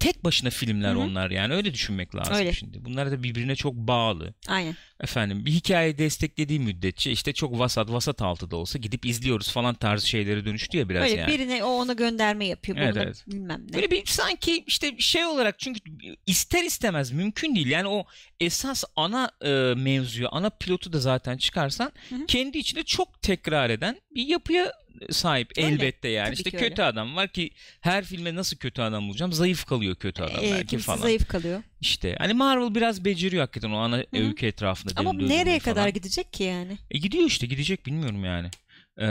[0.00, 0.98] tek başına filmler Hı hı.
[0.98, 2.52] onlar yani öyle düşünmek lazım Öyle.
[2.52, 2.84] şimdi.
[2.84, 4.34] Bunlar da birbirine çok bağlı.
[4.48, 4.76] aynen.
[5.00, 9.74] Efendim bir hikaye desteklediği müddetçe işte çok vasat vasat altı da olsa gidip izliyoruz falan
[9.74, 11.32] tarzı şeylere dönüştü ya biraz Öyle yani.
[11.32, 12.78] birine o ona gönderme yapıyor.
[12.80, 13.24] Evet, evet.
[13.26, 13.74] bilmem ne.
[13.74, 15.80] Böyle bir sanki işte şey olarak çünkü
[16.26, 17.66] ister istemez mümkün değil.
[17.66, 18.04] Yani o
[18.40, 22.26] esas ana e, mevzuyu, ana pilotu da zaten çıkarsan Hı hı.
[22.26, 24.72] kendi içinde çok tekrar eden bir yapıya
[25.10, 25.68] sahip Öyle.
[25.68, 26.26] elbette yani.
[26.26, 27.50] Tabii işte kötü adam var ki
[27.80, 29.32] her filme nasıl kötü adam bulacağım?
[29.32, 30.98] Zayıf kalıyor kötü adam Ee, belki falan.
[30.98, 31.62] zayıf kalıyor.
[31.80, 35.74] İşte hani Marvel biraz beceriyor hakikaten o ana öykü etrafında Ama nereye falan.
[35.74, 36.78] kadar gidecek ki yani?
[36.90, 38.50] E gidiyor işte gidecek bilmiyorum yani.
[38.98, 39.06] Ee,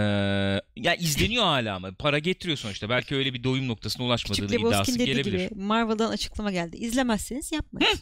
[0.75, 2.89] ya izleniyor hala ama para getiriyor sonuçta.
[2.89, 5.49] Belki öyle bir doyum noktasına Küçük ulaşmadığını Lebowski'nin iddiası gelebilir.
[5.49, 6.77] gibi Marvel'dan açıklama geldi.
[6.77, 7.99] İzlemezseniz yapmayın.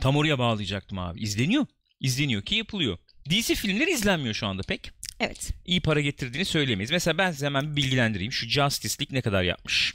[0.00, 1.20] Tam oraya bağlayacaktım abi.
[1.20, 1.66] İzleniyor.
[2.00, 2.98] İzleniyor ki yapılıyor.
[3.30, 4.90] DC filmleri izlenmiyor şu anda pek.
[5.20, 5.50] Evet.
[5.66, 6.90] İyi para getirdiğini söyleyemeyiz.
[6.90, 8.32] Mesela ben size hemen bir bilgilendireyim.
[8.32, 9.94] Şu Justice League ne kadar yapmış?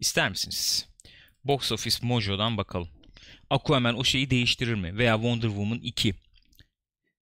[0.00, 0.86] İster misiniz?
[1.44, 2.88] Box Office Mojo'dan bakalım.
[3.50, 4.98] Aquaman o şeyi değiştirir mi?
[4.98, 6.14] Veya Wonder Woman 2.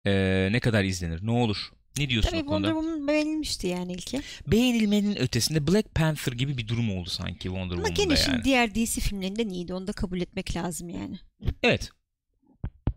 [0.07, 1.27] Ee, ne kadar izlenir?
[1.27, 1.73] Ne olur?
[1.99, 2.67] Ne diyorsun Tabii o konuda?
[2.69, 4.21] Wonder Woman beğenilmişti yani ilki.
[4.47, 8.25] Beğenilmenin ötesinde Black Panther gibi bir durum oldu sanki Wonder Ama Woman'da gene yani.
[8.25, 9.75] şimdi diğer DC filmlerinden iyiydi.
[9.75, 11.19] Onu da kabul etmek lazım yani.
[11.63, 11.91] Evet.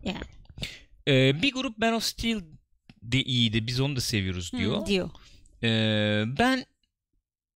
[0.04, 0.24] Yani.
[1.08, 2.40] Ee, bir grup Man of Steel
[3.02, 3.66] de iyiydi.
[3.66, 4.86] Biz onu da seviyoruz Hı, diyor.
[4.86, 5.10] diyor.
[5.62, 6.64] Ee, ben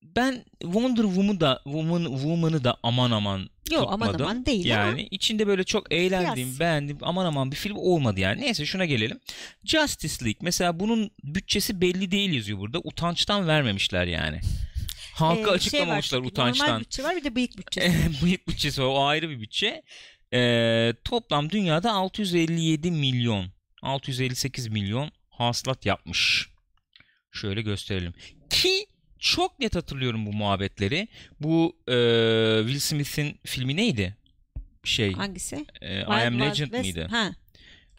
[0.03, 5.09] ben Wonder Woman'ı da Woman Woman'ı da aman aman Yok aman aman değil yani ama
[5.11, 6.61] içinde böyle çok eğlendiğim, Biraz.
[6.61, 8.41] beğendiğim aman aman bir film olmadı yani.
[8.41, 9.21] Neyse şuna gelelim.
[9.65, 12.79] Justice League mesela bunun bütçesi belli değil yazıyor burada.
[12.85, 14.41] Utançtan vermemişler yani.
[15.15, 16.67] Halka e, şey var açıklamamışlar utançtan.
[16.67, 18.11] Normal bütçe var bir de bıyık bütçesi.
[18.23, 18.87] Bıyık bütçesi var.
[18.87, 19.83] O ayrı bir bütçe.
[20.35, 23.47] Ee, toplam dünyada 657 milyon
[23.83, 26.49] 658 milyon hasılat yapmış.
[27.33, 28.15] Şöyle gösterelim.
[28.51, 28.87] Ki
[29.23, 31.09] çok net hatırlıyorum bu muhabbetleri.
[31.41, 31.95] Bu e,
[32.63, 34.17] Will Smith'in filmi neydi?
[34.85, 35.67] Şey, Hangisi?
[35.81, 37.07] e, I Wild Am Wild Legend West- miydi?
[37.11, 37.33] Ha.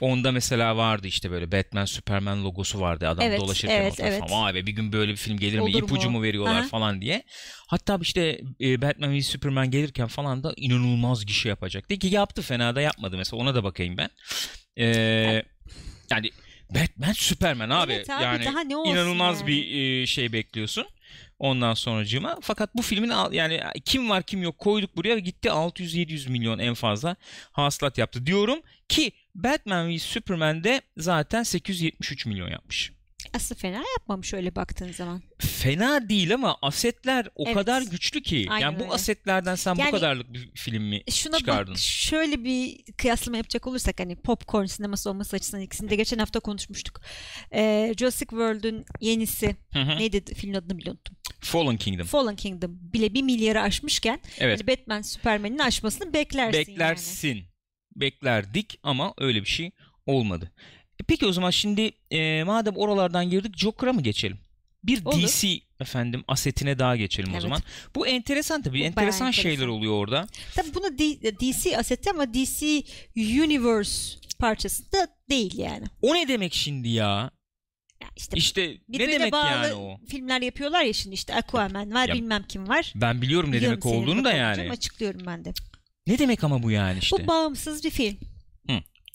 [0.02, 3.08] Onda mesela vardı işte böyle Batman, Superman logosu vardı.
[3.08, 4.24] Adam Evet, dolaşırken evet, ortada evet.
[4.30, 5.64] Vay be bir gün böyle bir film gelir mi?
[5.64, 6.18] Olur İpucu mu?
[6.18, 6.68] mu veriyorlar Aha.
[6.68, 7.24] falan diye.
[7.68, 12.00] Hatta işte e, Batman ve Superman gelirken falan da inanılmaz gişe yapacaktı.
[12.00, 13.42] Ki yaptı fena da yapmadı mesela.
[13.42, 14.10] Ona da bakayım ben.
[14.78, 15.44] Ee,
[16.12, 16.32] yani
[16.70, 17.94] Batman, Superman abi.
[17.94, 19.48] Evet abi, yani daha ne inanılmaz yani?
[19.48, 20.86] bir e, şey bekliyorsun.
[21.44, 22.38] Ondan sonracığıma.
[22.42, 27.16] Fakat bu filmin yani kim var kim yok koyduk buraya gitti 600-700 milyon en fazla
[27.52, 32.92] hasılat yaptı diyorum ki Batman v Superman'de zaten 873 milyon yapmış.
[33.34, 35.22] Aslında fena yapmamış öyle baktığın zaman.
[35.40, 37.56] Fena değil ama asetler o Evet.
[37.56, 38.46] kadar güçlü ki.
[38.50, 38.94] Aynen yani bu öyle.
[38.94, 41.74] asetlerden sen Yani bu kadarlık bir film mi Şuna çıkardın?
[41.74, 46.40] bak şöyle bir kıyaslama yapacak olursak hani popcorn sineması olması açısından ikisini de geçen hafta
[46.40, 47.02] konuşmuştuk.
[47.54, 50.00] Ee, Jurassic World'ün yenisi Hı hı.
[50.00, 51.16] neydi filmin adını bile unuttum.
[51.40, 52.06] Fallen Kingdom.
[52.08, 54.60] Fallen Kingdom bile bir milyarı aşmışken Evet.
[54.60, 56.68] hani Batman Superman'in aşmasını beklersin, yani.
[56.68, 57.44] Beklersin.
[57.96, 59.72] Beklerdik ama öyle bir şey
[60.06, 60.52] olmadı.
[61.00, 64.38] E peki o zaman şimdi e, madem oralardan girdik Joker'a mı geçelim?
[64.84, 65.22] Bir Olur.
[65.28, 67.42] DC efendim asetine daha geçelim o Evet.
[67.42, 67.62] zaman.
[67.96, 68.80] Bu enteresan tabii.
[68.80, 69.76] Bu enteresan şeyler enteresan.
[69.76, 70.28] oluyor orada.
[70.56, 72.84] Tabii bunu D- DC aseti ama DC
[73.18, 75.86] Universe parçası da değil yani.
[76.02, 77.32] O ne demek şimdi ya?
[78.02, 79.98] Ya işte İşte ne demek bağlı yani o?
[80.10, 82.94] filmler yapıyorlar ya şimdi işte Aquaman var Ya- bilmem kim var.
[82.96, 84.72] Ben biliyorum ne Biliyorum demek olduğunu da yani.
[84.72, 85.54] Açıklıyorum ben de.
[86.08, 87.24] Ne demek ama bu yani işte?
[87.24, 88.18] Bu bağımsız bir film.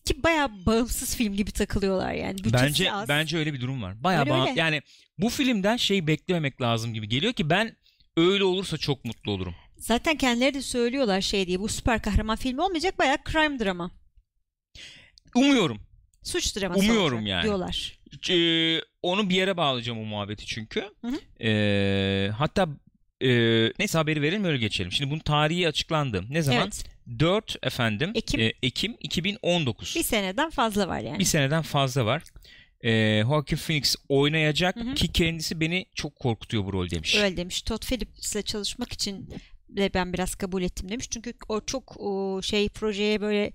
[0.09, 2.38] Ki bayağı bağımsız film gibi takılıyorlar yani.
[2.38, 3.09] Bütçesi Bence az.
[3.09, 4.05] bence öyle bir durum var.
[4.05, 4.61] Bayağı Öyle bağ- öyle.
[4.61, 4.83] yani
[5.18, 7.77] bu filmden şey beklememek lazım gibi geliyor ki ben
[8.16, 9.55] öyle olursa çok mutlu olurum.
[9.79, 13.90] Zaten kendileri de söylüyorlar şey diye bu süper kahraman filmi olmayacak bayağı crime drama.
[15.35, 15.79] Umuyorum.
[16.23, 17.42] Suç draması Umuyorum olacak yani.
[17.42, 17.99] diyorlar.
[18.31, 20.81] Ee, onu bir yere bağlayacağım o muhabbeti çünkü.
[21.01, 21.44] Hı hı.
[21.44, 22.68] Ee, hatta
[23.20, 23.28] e,
[23.78, 24.92] neyse haberi verelim öyle geçelim.
[24.92, 26.24] Şimdi bunun tarihi açıklandı.
[26.31, 26.62] Ne zaman?
[26.62, 26.85] Evet.
[27.18, 28.40] 4 efendim Ekim.
[28.40, 29.94] e, Ekim 2019.
[29.96, 31.18] Bir seneden fazla var yani.
[31.18, 32.22] Bir seneden fazla var.
[32.85, 34.94] e, Joaquin Phoenix oynayacak Hı hı.
[34.94, 37.16] ki kendisi beni çok korkutuyor bu rol demiş.
[37.16, 37.62] Öyle demiş.
[37.62, 39.31] Todd Phillips'le çalışmak için
[39.68, 41.07] de ben biraz kabul ettim demiş.
[41.11, 43.52] Çünkü o çok o şey projeye böyle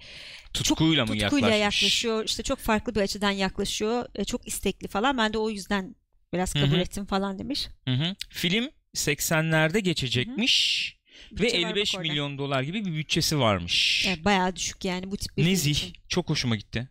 [0.53, 1.81] Tutkuyla mı tutkuyla yaklaşmış?
[1.83, 2.25] yaklaşıyor.
[2.25, 4.05] İşte çok farklı bir açıdan yaklaşıyor.
[4.15, 5.17] E, çok istekli falan.
[5.17, 5.95] Ben de o yüzden
[6.33, 6.79] biraz kabul Hı hı.
[6.79, 7.67] ettim falan demiş.
[7.87, 8.15] Hı hı.
[8.29, 10.95] Film 80'lerde geçecekmiş
[11.31, 12.09] ve Bütçe var 55 bak orada.
[12.09, 14.05] milyon dolar gibi bir bütçesi varmış.
[14.07, 15.71] Yani bayağı düşük yani bu tip bir film Nezih.
[15.71, 15.93] için.
[16.09, 16.89] Çok hoşuma gitti.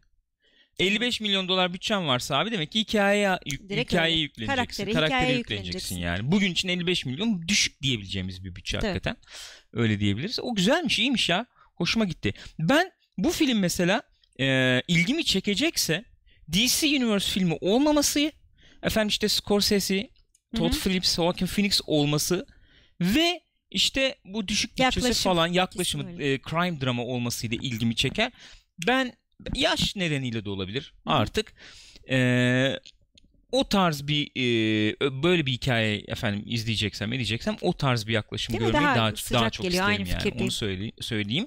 [0.78, 4.22] 55 milyon dolar bütçen varsa abi demek ki hikayeye, yük, Direkt hikayeye öyle.
[4.22, 4.54] yükleneceksin.
[4.56, 6.24] Karaktere, Karaktere, hikayeye yükleneceksin yükleneceksin.
[6.24, 6.32] yani.
[6.32, 8.86] Bugün için 55 milyon düşük diyebileceğimiz bir bütçe Tabii.
[8.88, 9.16] hakikaten.
[9.72, 10.38] Öyle diyebiliriz.
[10.42, 11.46] O güzelmiş, iyiymiş ya.
[11.74, 12.34] Hoşuma gitti.
[12.58, 14.02] Ben bu film mesela
[14.40, 16.04] e, ilgimi çekecekse
[16.52, 18.32] DC Universe filmi olmaması,
[18.82, 20.08] efendim işte Scorsese,
[20.56, 20.72] Todd.
[20.72, 22.46] Phillips, Joaquin Phoenix olması
[23.00, 25.22] ve işte bu düşük bütçesi Yaklaşım.
[25.22, 28.32] falan yaklaşımı e, crime drama olmasıyla ilgimi çeker.
[28.86, 29.12] Ben
[29.54, 31.52] yaş nedeniyle de olabilir artık.
[32.10, 32.78] E,
[33.52, 38.64] o tarz bir e, böyle bir hikaye efendim izleyeceksem edeceksem o tarz bir yaklaşım Değil
[38.66, 40.18] görmeyi Daha daha, daha, çok geliyor, isterim yani.
[40.18, 40.44] fikirdeyim.
[40.44, 41.46] Onu söyle, söyleyeyim.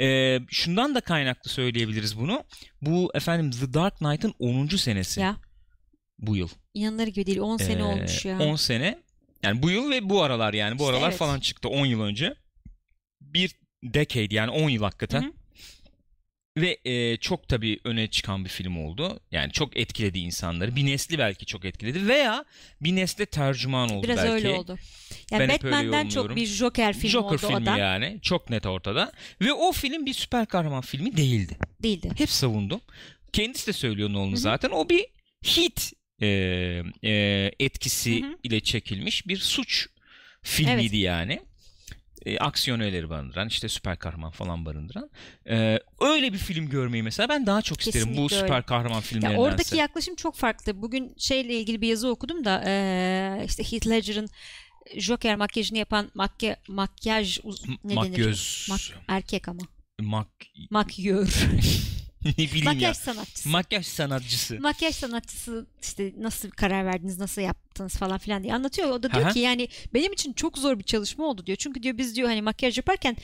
[0.00, 2.44] E, şundan da kaynaklı söyleyebiliriz bunu.
[2.82, 4.66] Bu efendim The Dark Knight'ın 10.
[4.66, 5.36] senesi Ya
[6.18, 6.48] bu yıl.
[6.74, 7.38] inanılır gibi değil.
[7.38, 8.38] 10 sene Ee, olmuş ya.
[8.38, 8.98] 10 sene.
[9.42, 10.78] Yani bu yıl ve bu aralar yani.
[10.78, 11.18] Bu İşte aralar evet.
[11.18, 12.34] falan çıktı 10 yıl önce.
[13.20, 15.22] Bir decade yani 10 yıl hakikaten.
[15.22, 15.32] Hı hı.
[16.56, 19.20] Ve e, çok tabii öne çıkan bir film oldu.
[19.30, 20.76] Yani çok etkiledi insanları.
[20.76, 22.44] Bir nesli belki çok etkiledi veya
[22.80, 24.30] bir nesle tercüman oldu Biraz belki.
[24.32, 24.76] öyle oldu.
[25.32, 27.76] Ben Yani öyle Batman'den çok bir Joker filmi Joker oldu filmi o da.
[27.78, 28.18] yani.
[28.22, 29.12] Çok net ortada.
[29.40, 31.56] Ve o film bir süper kahraman filmi değildi.
[31.82, 32.10] Değildi.
[32.16, 32.80] Hep savundum.
[33.32, 34.36] Kendisi de söylüyor Nolan Hı hı.
[34.36, 34.70] zaten.
[34.70, 35.06] O bir
[35.46, 35.92] hit
[36.24, 38.36] e, e, etkisi Hı hı.
[38.42, 39.86] ile çekilmiş bir suç
[40.42, 41.04] filmiydi Evet.
[41.04, 41.40] yani.
[42.26, 45.10] E, aksiyon öğeleri barındıran, işte süper kahraman falan barındıran.
[45.48, 48.62] E, öyle bir film görmeyi mesela ben daha çok isterim bu Kesinlikle süper öyle.
[48.66, 49.40] kahraman Ya filmlerindense.
[49.40, 50.82] oradaki yaklaşım çok farklı.
[50.82, 54.28] Bugün şeyle ilgili bir yazı okudum da eee, işte Heath Ledger'ın
[54.96, 57.38] Joker makyajını yapan makya, makyaj
[57.84, 58.08] ne denir?
[58.08, 58.66] Makyöz.
[58.70, 59.62] Mak, erkek ama.
[60.00, 60.28] Mak...
[60.70, 61.28] Makyör.
[62.38, 62.94] ne bileyim makyaj ya.
[62.94, 63.48] sanatçısı.
[63.48, 64.60] Makyaj sanatçısı.
[64.60, 68.88] makyaj sanatçısı işte nasıl karar verdiniz, nasıl yaptınız falan filan diye anlatıyor.
[68.90, 69.32] O da diyor Aha.
[69.32, 71.58] ki yani benim için çok zor bir çalışma oldu diyor.
[71.58, 73.16] Çünkü diyor biz diyor hani makyaj yaparken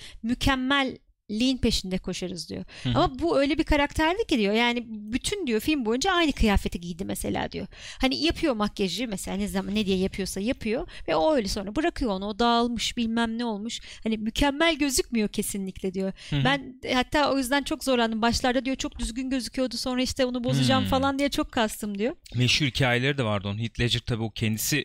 [1.30, 2.64] mükemmelliğin peşinde koşarız diyor.
[2.82, 2.98] Hı hı.
[2.98, 4.54] Ama bu öyle bir karakterdi ki diyor.
[4.54, 7.66] Yani bütün diyor film boyunca aynı kıyafeti giydi mesela diyor.
[8.00, 12.10] Hani yapıyor makyajı mesela ne zaman ne diye yapıyorsa yapıyor ve o öyle sonra bırakıyor
[12.10, 12.26] onu.
[12.26, 13.80] O dağılmış bilmem ne olmuş.
[14.04, 16.12] Hani mükemmel gözükmüyor kesinlikle diyor.
[16.30, 16.44] Hı hı.
[16.44, 18.22] Ben hatta o yüzden çok zorlandım.
[18.22, 19.76] Başlarda diyor çok düzgün gözüküyordu.
[19.76, 20.90] Sonra işte onu bozacağım Hmm.
[20.90, 22.16] falan diye çok kastım diyor.
[22.34, 23.58] Meşhur hikayeleri de vardı onun.
[23.58, 24.84] Heath Ledger tabii o kendisi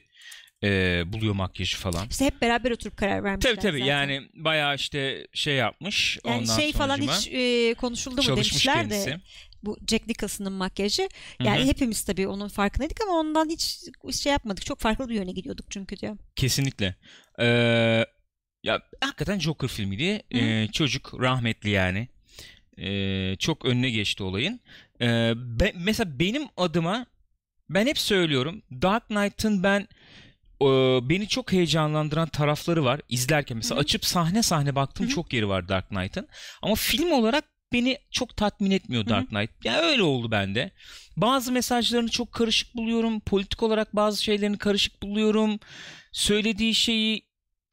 [0.66, 2.08] e, buluyor makyajı falan.
[2.10, 3.92] İşte hep beraber oturup karar vermişler Tabii tabii zaten.
[3.92, 6.18] yani bayağı işte şey yapmış.
[6.26, 9.10] yani ondan şey falan sonucuma hiç e, konuşuldu mu çalışmış demişler kendisi.
[9.10, 9.20] de
[9.64, 11.10] bu Jack Nicholson'ın makyajı.
[11.44, 11.68] Yani hı.
[11.68, 13.80] hepimiz tabii onun farkındaydık ama ondan hiç
[14.22, 14.66] şey yapmadık.
[14.66, 16.18] Çok farklı bir yöne gidiyorduk çünkü diyor.
[16.36, 16.96] Kesinlikle.
[17.40, 17.46] Ee,
[18.64, 20.22] ya hakikaten Joker filmiydi.
[20.34, 20.38] Hı.
[20.38, 22.08] Ee, çocuk rahmetli yani.
[22.78, 24.60] Ee, çok önüne geçti olayın.
[25.02, 27.06] Ee, be- mesela benim adıma
[27.70, 29.88] ben hep söylüyorum Dark Knight'ın ben
[31.10, 33.02] beni çok heyecanlandıran tarafları var.
[33.10, 33.82] İzlerken mesela Hı hı.
[33.84, 35.14] açıp sahne sahne baktım Hı hı.
[35.14, 36.28] çok yeri var Dark Knight'ın.
[36.62, 39.06] Ama film olarak beni çok tatmin etmiyor.
[39.06, 39.52] Dark Knight.
[39.64, 40.72] Yani öyle oldu bende.
[41.18, 43.20] Bazı mesajlarını çok karışık buluyorum.
[43.20, 45.60] Politik olarak bazı şeylerini karışık buluyorum.
[46.12, 47.22] Söylediği şeyi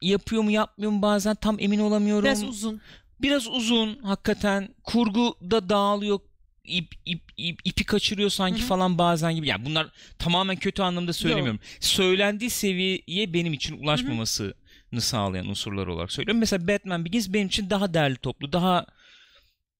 [0.01, 2.23] yapıyor mu yapmıyor mu bazen tam emin olamıyorum.
[2.23, 2.81] Biraz uzun.
[3.21, 4.75] Biraz uzun hakikaten.
[4.83, 6.19] Kurgu da dağılıyor.
[6.67, 8.67] İp, ip, ip, ipi kaçırıyor sanki Hı hı.
[8.67, 9.47] falan bazen gibi.
[9.47, 9.87] Yani bunlar
[10.19, 11.59] tamamen kötü anlamda söylemiyorum.
[11.79, 14.53] Söylendiği seviyeye benim için ulaşmamasını
[14.99, 16.39] sağlayan unsurlar olarak söylüyorum.
[16.39, 18.85] Mesela Batman Begins benim için daha değerli toplu, daha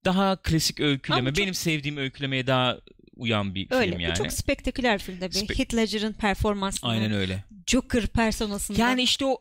[0.06, 1.20] daha klasik öyküleme.
[1.22, 2.78] Ama çok- Benim sevdiğim öykülemeye daha
[3.16, 3.92] uyan bir Öyle.
[3.92, 4.16] film yani.
[4.16, 5.36] çok spektaküler film tabii.
[5.36, 6.88] Spek- Heath Ledger'ın performansı.
[6.88, 7.44] Aynen öyle.
[7.68, 8.82] Joker personasında.
[8.82, 9.38] Yani işte o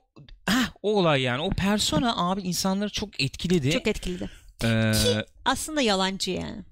[0.48, 1.42] heh, o olay yani.
[1.42, 3.70] O persona abi insanları çok etkiledi.
[3.70, 4.30] çok etkiledi.
[4.64, 6.62] Ee, Ki aslında yalancı yani.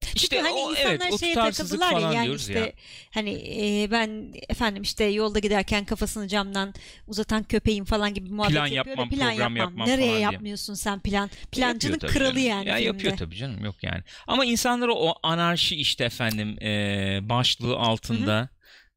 [0.00, 2.72] Çünkü işte hani o, insanlar evet o şeye takıldılar ya yani işte ya.
[3.10, 6.74] hani e, ben efendim işte yolda giderken kafasını camdan
[7.06, 8.96] uzatan köpeğim falan gibi muhabbet Plan yapıyor.
[8.98, 9.56] yapmam, plan program yapmam.
[9.56, 10.20] yapmam Nereye falan diye.
[10.20, 11.30] yapmıyorsun sen plan?
[11.52, 12.48] Plancının Yapıyor tabii kralı canım.
[12.48, 12.86] yani Ya filmde.
[12.86, 14.02] yapıyor tabii canım yok yani.
[14.26, 18.48] Ama insanları o anarşi işte efendim e, başlığı altında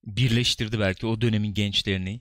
[0.03, 2.19] birleştirdi belki o dönemin gençlerini.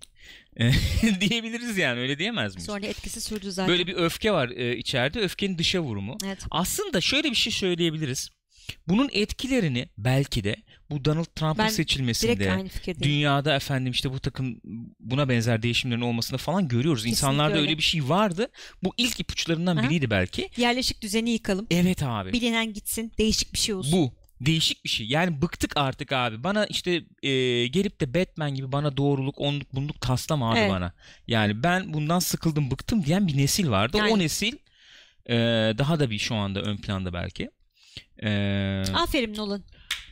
[0.56, 0.70] E,
[1.20, 2.66] diyebiliriz yani öyle diyemez miyiz?
[2.66, 3.72] Sonra etkisi sürdü zaten.
[3.72, 5.20] Böyle bir öfke var e, içeride.
[5.20, 6.18] Öfkenin dışa vurumu.
[6.24, 6.38] Evet.
[6.50, 8.30] Aslında şöyle bir şey söyleyebiliriz.
[8.88, 10.56] Bunun etkilerini belki de
[10.90, 12.68] bu Donald Trump'ın Ben seçilmesinde
[13.02, 14.60] dünyada efendim işte bu takım
[15.00, 17.02] buna benzer değişimlerin olmasında falan görüyoruz.
[17.02, 17.78] Kesinlikle İnsanlarda öyle öyle.
[17.78, 18.48] bir şey vardı.
[18.82, 19.86] Bu ilk ipuçlarından Aha.
[19.86, 20.50] biriydi belki.
[20.56, 21.66] Yerleşik düzeni yıkalım.
[21.70, 22.32] Evet abi.
[22.32, 23.12] Bilinen gitsin.
[23.18, 23.92] Değişik bir şey olsun.
[23.92, 24.12] Bu.
[24.46, 25.06] değişik bir şey.
[25.06, 26.44] Yani bıktık artık abi.
[26.44, 26.90] Bana işte
[27.22, 30.70] e, gelip de Batman gibi bana doğruluk, onluk, bunluk taslama abi Evet.
[30.70, 30.92] bana.
[31.26, 33.96] Yani ben bundan sıkıldım, bıktım diyen bir nesil vardı.
[33.96, 34.12] Yani.
[34.12, 34.56] O nesil
[35.28, 35.34] e,
[35.78, 37.50] daha da bir şu anda ön planda belki.
[38.22, 38.28] E,
[38.94, 39.62] Aferin Nolan.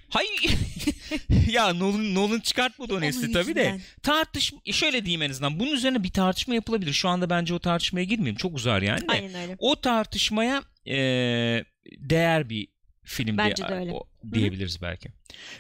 [0.09, 0.31] hayır
[1.51, 3.81] ya Nolan, Nolan çıkartmadı o nesli tabii de.
[4.03, 5.61] Tartış şöyle diyeyim en azından.
[5.61, 6.93] Bunun üzerine bir tartışma yapılabilir.
[6.93, 8.37] Şu anda bence o tartışmaya girmeyeyim.
[8.37, 9.05] Çok uzar yani de.
[9.09, 9.57] Aynen öyle.
[9.59, 10.95] O tartışmaya e,
[11.99, 12.69] değer bir
[13.05, 13.93] film Bence diye- de öyle.
[13.93, 15.09] o- diyebiliriz belki.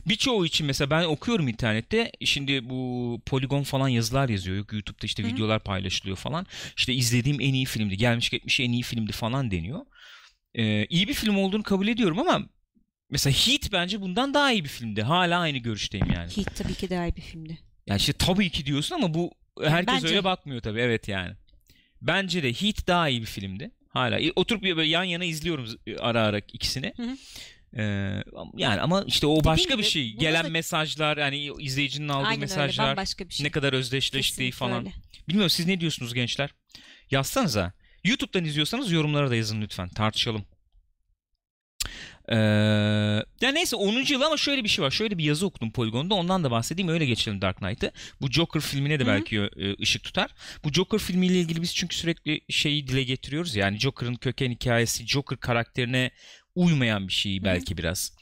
[0.06, 2.12] Birçoğu için mesela ben okuyorum internette.
[2.24, 4.56] Şimdi bu poligon falan yazılar yazıyor.
[4.56, 5.32] Yok YouTube'da işte Hı hı.
[5.32, 6.46] videolar paylaşılıyor falan.
[6.76, 7.96] İşte izlediğim en iyi filmdi.
[7.96, 9.80] Gelmiş geçmiş en iyi filmdi falan deniyor.
[10.54, 12.42] E, iyi bir film olduğunu kabul ediyorum ama
[13.10, 15.02] mesela Heat bence bundan daha iyi bir filmdi.
[15.02, 16.36] Hala aynı görüşteyim yani.
[16.36, 17.58] Heat tabii ki daha iyi bir filmdi.
[17.86, 19.32] Yani işte tabii ki diyorsun ama bu
[19.62, 20.08] herkes bence.
[20.08, 20.80] öyle bakmıyor tabii.
[20.80, 21.34] Evet yani.
[22.02, 23.70] Bence de Heat daha iyi bir filmdi.
[23.88, 26.92] Hala E, oturup böyle yan yana izliyorum z- ara ara ikisini.
[26.96, 27.16] Hı hı.
[27.76, 28.22] Ee,
[28.56, 30.12] yani ama işte o başka bir gibi, şey.
[30.12, 33.46] buna Gelen da- mesajlar yani izleyicinin aldığı Aynen öyle mesajlar bambaşka bir şey.
[33.46, 34.78] ne kadar özdeşleştiği Kesinlikle falan.
[34.78, 34.92] öyle.
[35.28, 36.50] Bilmiyorum siz ne diyorsunuz gençler?
[37.10, 37.72] Yazsanıza.
[38.04, 39.88] YouTube'dan izliyorsanız yorumlara da yazın lütfen.
[39.88, 40.44] Tartışalım.
[42.28, 42.36] Ee,
[43.40, 44.12] ya neyse 10.
[44.12, 44.90] yıl ama şöyle bir şey var.
[44.90, 46.14] Şöyle bir yazı okudum Polygon'da.
[46.14, 46.88] Ondan da bahsedeyim.
[46.88, 47.92] Öyle geçelim Dark Knight'ı.
[48.20, 50.30] Bu Joker filmine de belki e, ışık tutar.
[50.64, 53.56] Bu Joker filmiyle ilgili biz çünkü sürekli şeyi dile getiriyoruz.
[53.56, 56.10] Yani Joker'ın köken hikayesi Joker karakterine
[56.54, 58.12] uymayan bir şey belki biraz.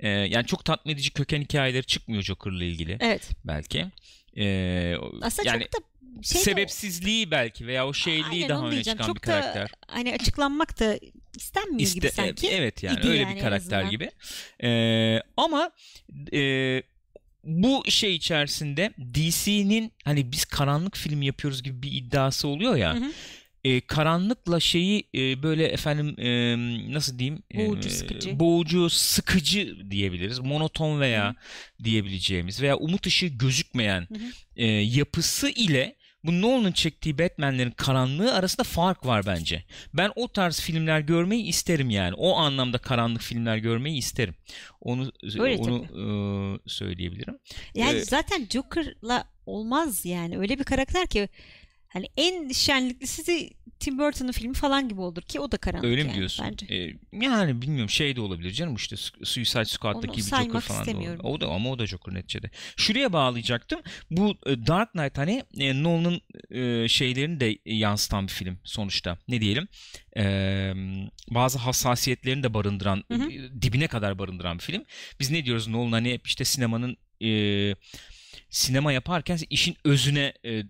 [0.00, 3.30] Ee, yani çok tatmin edici köken hikayeleri çıkmıyor Joker'la ilgili Evet.
[3.44, 3.86] belki.
[4.36, 5.86] Ee, Aslında yani çok da
[6.22, 9.68] şey sebepsizliği belki veya o şeyliği Aynen, daha öne çıkan Çok bir karakter.
[9.68, 10.98] Da, hani açıklanmak da
[11.36, 12.48] istenmiyor gibi İste- sanki.
[12.48, 14.10] Evet yani İdi öyle yani bir karakter gibi.
[14.64, 15.70] Ee, ama
[16.32, 16.82] e,
[17.44, 22.94] bu şey içerisinde DC'nin hani biz karanlık film yapıyoruz gibi bir iddiası oluyor ya.
[22.94, 23.12] Hı hı.
[23.64, 26.56] e, karanlıkla şeyi e, böyle efendim e,
[26.94, 28.40] nasıl diyeyim E, Boğucu, sıkıcı.
[28.40, 31.34] boğucu sıkıcı diyebiliriz monoton veya
[31.84, 34.08] diyebileceğimiz veya umut ışığı gözükmeyen
[34.56, 39.64] e, yapısı ile bu Nolan'ın çektiği Batman'lerin karanlığı arasında fark var bence.
[39.94, 42.14] Ben o tarz filmler görmeyi isterim yani.
[42.14, 44.34] O anlamda karanlık filmler görmeyi isterim.
[44.80, 47.38] Onu Öyle onu e, söyleyebilirim.
[47.74, 50.38] Yani Ee, zaten Joker'la olmaz yani.
[50.38, 51.28] Öyle bir karakter ki
[51.92, 53.50] hani en şenliklisi
[53.80, 56.46] Tim Burton'un filmi falan gibi olur ki o da karanlık Öyle mi yani diyorsun?
[56.50, 56.66] bence.
[56.74, 60.90] Ee, yani bilmiyorum şey de olabilir canım işte Su- Suicide Squad'daki bir Joker falan da
[60.90, 61.20] olabilir.
[61.22, 62.50] O da ama o da Joker neticede.
[62.76, 63.80] Şuraya bağlayacaktım.
[64.10, 69.18] Bu e, Dark Knight hani e, Nolan'ın e, şeylerini de yansıtan bir film sonuçta.
[69.28, 69.68] Ne diyelim?
[70.16, 70.24] E,
[71.30, 73.30] bazı hassasiyetlerini de barındıran, Hı hı.
[73.32, 74.84] e, dibine kadar barındıran bir film.
[75.20, 77.28] Biz ne diyoruz Nolan hani hep işte sinemanın e,
[78.52, 80.64] sinema yaparken işin özüne e, e,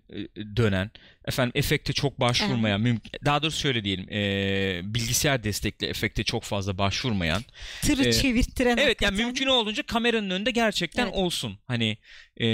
[0.55, 0.91] dönen,
[1.25, 6.77] efendim efekte çok başvurmayan, mümkün, daha doğrusu şöyle diyelim, e, bilgisayar destekli efekte çok fazla
[6.77, 7.43] başvurmayan.
[7.81, 9.25] Tırı Ee, çevirttiren Evet yani hakikaten.
[9.25, 11.15] mümkün olduğunca kameranın önünde gerçekten Evet.
[11.15, 11.59] olsun.
[11.67, 11.97] Hani
[12.37, 12.47] e,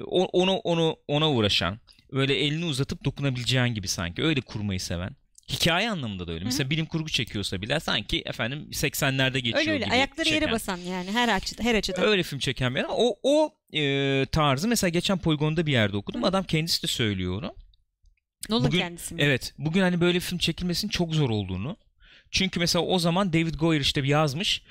[0.00, 1.80] onu onu ona uğraşan,
[2.12, 5.16] öyle elini uzatıp dokunabileceğin gibi sanki öyle kurmayı seven.
[5.52, 6.40] Hikaye anlamında da öyle.
[6.40, 6.46] Hı hı.
[6.48, 10.52] Mesela bilim kurgu çekiyorsa bile sanki efendim 80'lerde geçiyor Öyle öyle gibi ayakları yere çeken.
[10.54, 12.04] basan yani her açıdan her açıdan.
[12.04, 12.90] Öyle film çeken bir adam.
[12.94, 16.22] O, o e, tarzı mesela geçen Polygon'da bir yerde okudum.
[16.22, 16.26] Hı.
[16.26, 17.54] Adam kendisi de söylüyor onu.
[18.48, 19.22] Nolan bugün- kendisi mi?
[19.22, 19.54] Evet.
[19.58, 21.76] Bugün hani böyle film çekilmesinin çok zor olduğunu.
[22.30, 24.62] Çünkü mesela o zaman David Goyer işte bir yazmış.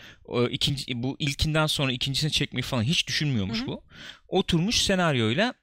[0.49, 3.67] İkinci, bu ilkinden sonra ikincisini çekmeyi falan hiç düşünmüyormuş Hı hı.
[3.67, 3.83] bu.
[4.27, 5.53] Oturmuş senaryoyla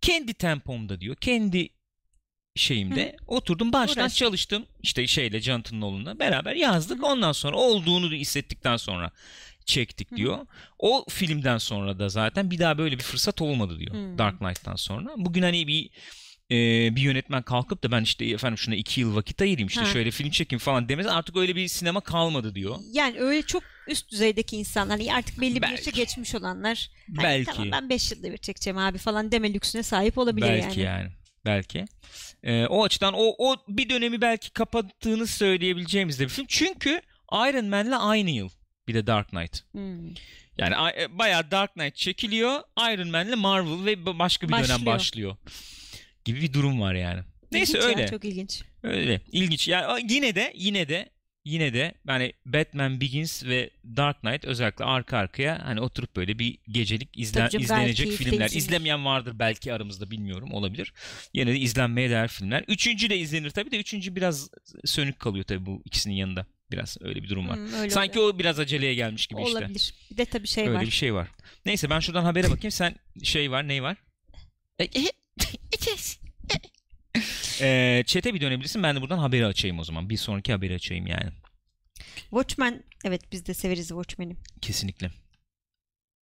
[0.00, 1.16] kendi tempomda diyor.
[1.16, 1.68] Kendi
[2.56, 4.14] şeyimde oturdum baştan Uğraş.
[4.16, 4.66] çalıştım.
[4.82, 7.04] İşte şeyle Jonathan Nolan'la beraber yazdık.
[7.04, 9.10] Ondan sonra olduğunu hissettikten sonra
[9.64, 10.16] çektik Hı.
[10.16, 10.38] diyor.
[10.78, 13.94] O filmden sonra da zaten bir daha böyle bir fırsat olmadı diyor.
[13.94, 14.18] Hı.
[14.18, 15.10] Dark Knight'tan sonra.
[15.16, 15.90] Bugün hani bir
[16.50, 16.56] e,
[16.96, 19.86] bir yönetmen kalkıp da ben işte efendim şuna iki yıl vakit ayırayım işte Ha.
[19.86, 21.06] şöyle film çekeyim falan demez.
[21.06, 22.76] Artık öyle bir sinema kalmadı diyor.
[22.92, 25.74] Yani öyle çok üst düzeydeki insanlar yani artık belli bir Belki.
[25.74, 27.50] yaşa geçmiş olanlar hani Belki.
[27.52, 31.00] tamam ben 5 yılda bir çekeceğim abi falan deme lüksüne sahip olabilir belki yani.
[31.02, 31.10] yani.
[31.46, 31.84] Belki.
[32.42, 36.46] E, o açıdan o, o bir dönemi belki kapattığını söyleyebileceğimiz de bir film.
[36.48, 37.00] Çünkü
[37.32, 38.48] Iron Man'le aynı yıl
[38.88, 39.62] bir de Dark Knight.
[39.72, 40.08] Hmm.
[40.58, 42.60] Yani e, bayağı Dark Knight çekiliyor.
[42.78, 44.86] Iron Man'le Marvel ve başka bir dönem Başlıyor.
[44.86, 45.36] başlıyor.
[46.24, 47.22] Gibi bir durum var yani.
[47.52, 48.08] Neyse İlginç ya, öyle.
[48.08, 48.62] çok ilginç.
[48.82, 49.20] Öyle.
[49.32, 49.68] İlginç.
[49.68, 51.10] Yani yine de yine de
[51.46, 56.58] yine de yani Batman Begins ve Dark Knight özellikle arka arkaya hani oturup böyle bir
[56.68, 58.46] gecelik izlen, Tabii izlenecek belki filmler.
[58.46, 58.60] izlenir.
[58.60, 60.92] İzlemeyen vardır belki aramızda bilmiyorum olabilir.
[61.34, 62.64] Yine de izlenmeye değer filmler.
[62.68, 64.50] Üçüncü de izlenir tabii de üçüncü biraz
[64.84, 66.46] sönük kalıyor tabii bu ikisinin yanında.
[66.70, 67.56] Biraz öyle bir durum var.
[67.56, 68.34] Hmm, öyle Sanki oluyor.
[68.34, 69.58] o biraz aceleye gelmiş gibi işte.
[69.58, 69.94] olabilir.
[70.10, 70.82] Bir de tabii şey Öyle var.
[70.86, 71.28] bir şey var.
[71.66, 72.70] Neyse ben şuradan habere bakayım.
[72.70, 73.96] Sen şey var, ney var?
[77.60, 78.82] Ee, chat'e bir dönebilirsin.
[78.82, 80.10] Ben de buradan haberi açayım o zaman.
[80.10, 81.30] Bir sonraki haberi açayım yani.
[82.30, 84.36] Watchmen evet biz de severiz Watchmen'i.
[84.60, 85.10] Kesinlikle.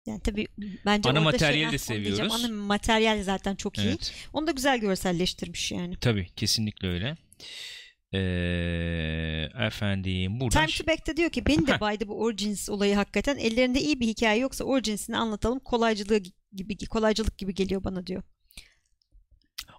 [0.05, 0.47] Yani tabii
[0.85, 2.11] bence Ana materyali şey, de ah, diyeceğim.
[2.11, 2.45] seviyoruz.
[2.45, 3.87] Ana materyal zaten çok iyi.
[3.87, 4.13] Evet.
[4.33, 5.97] Onu da güzel görselleştirmiş yani.
[5.99, 7.17] Tabii kesinlikle öyle.
[8.13, 13.37] Ee, efendim buradan Time to Back'te diyor ki beni de baydı bu Origins olayı hakikaten.
[13.37, 15.59] Ellerinde iyi bir hikaye yoksa Origins'ini anlatalım.
[15.59, 16.21] Kolaycılığı
[16.55, 18.23] gibi kolaycılık gibi geliyor bana diyor.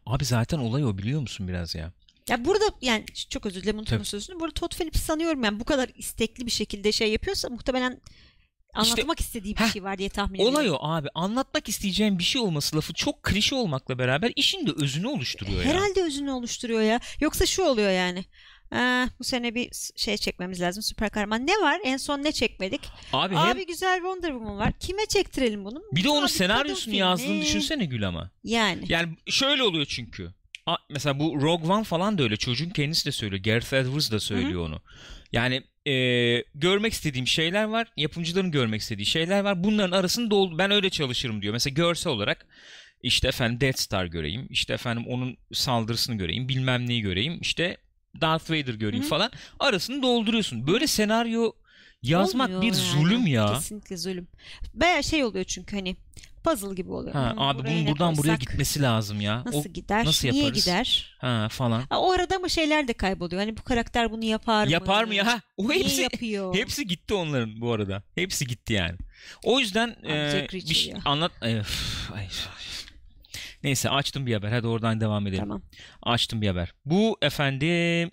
[0.07, 1.93] Abi zaten olay o biliyor musun biraz ya.
[2.29, 4.07] Ya burada yani çok özür dilerim unuttum Tabii.
[4.07, 4.41] sözünü.
[4.41, 8.01] Burada Todd Phillips sanıyorum yani bu kadar istekli bir şekilde şey yapıyorsa muhtemelen
[8.75, 10.55] anlatmak istediği bir heh, şey var diye tahmin ediyorum.
[10.55, 11.09] Olay o abi.
[11.15, 15.71] Anlatmak isteyeceğim bir şey olması lafı çok klişe olmakla beraber işin de özünü oluşturuyor ya.
[15.71, 17.01] Herhalde özünü oluşturuyor ya.
[17.21, 18.25] Yoksa şu oluyor yani.
[18.73, 21.47] Aa, bu sene bir şey çekmemiz lazım süper kahraman.
[21.47, 21.81] Ne var?
[21.85, 22.81] En son ne çekmedik?
[23.13, 24.73] Abi, Abi hem güzel Wonder Woman var.
[24.81, 25.83] Kime çektirelim bunu?
[25.93, 27.43] bir de onun Abi, senaryosunu yazdığını filmi.
[27.43, 28.31] düşünsene Gül ama.
[28.45, 28.85] Yani.
[28.89, 30.31] Yani şöyle oluyor çünkü.
[30.67, 32.37] A- Mesela bu Rogue One falan da öyle.
[32.37, 33.43] Çocuğun kendisi de söylüyor.
[33.43, 34.81] Gareth Edwards da söylüyor onu.
[35.33, 35.95] Yani e,
[36.55, 37.93] görmek istediğim şeyler var.
[37.97, 39.65] Yapımcıların görmek istediği şeyler var.
[39.65, 40.59] Bunların arasını doldu.
[40.59, 41.53] Ben öyle çalışırım diyor.
[41.53, 42.47] Mesela görsel olarak
[43.03, 44.47] işte efendim Death Star göreyim.
[44.51, 46.49] İşte efendim onun saldırısını göreyim.
[46.49, 47.39] Bilmem neyi göreyim.
[47.41, 47.77] İşte
[48.21, 49.31] Darth Vader göreyim Hı falan.
[49.61, 50.67] Arasını dolduruyorsun.
[50.67, 51.53] Böyle senaryo
[52.03, 52.77] yazmak Olmuyor bir yani.
[53.03, 53.55] zulüm ya.
[53.55, 54.29] Kesinlikle zulüm.
[54.75, 55.97] Baya şey oluyor çünkü hani
[56.45, 57.15] puzzle gibi oluyor.
[57.15, 59.43] Ha, Hmm, abi bunun buradan buraya gitmesi lazım ya.
[59.47, 60.05] Nasıl O- gider?
[60.05, 60.65] nasıl Niye yaparız?
[60.65, 61.17] gider?
[61.21, 61.83] ha falan.
[61.91, 63.41] Ha, o arada mı şeyler de kayboluyor.
[63.43, 64.73] Hani bu karakter bunu yapar mı?
[64.73, 65.41] Yapar mı ya?
[65.57, 66.55] O Niye hepsi yapıyor?
[66.57, 68.03] hepsi gitti onların bu arada.
[68.15, 68.97] Hepsi gitti yani.
[69.45, 70.99] O yüzden Abi e, bir şey ya.
[71.05, 72.11] anlat Ay, ay, üf.
[73.65, 74.53] Neyse açtım bir haber.
[74.53, 75.41] Hadi oradan devam edelim.
[75.43, 75.63] Tamam.
[76.03, 76.75] Açtım bir haber.
[76.85, 78.11] Bu efendim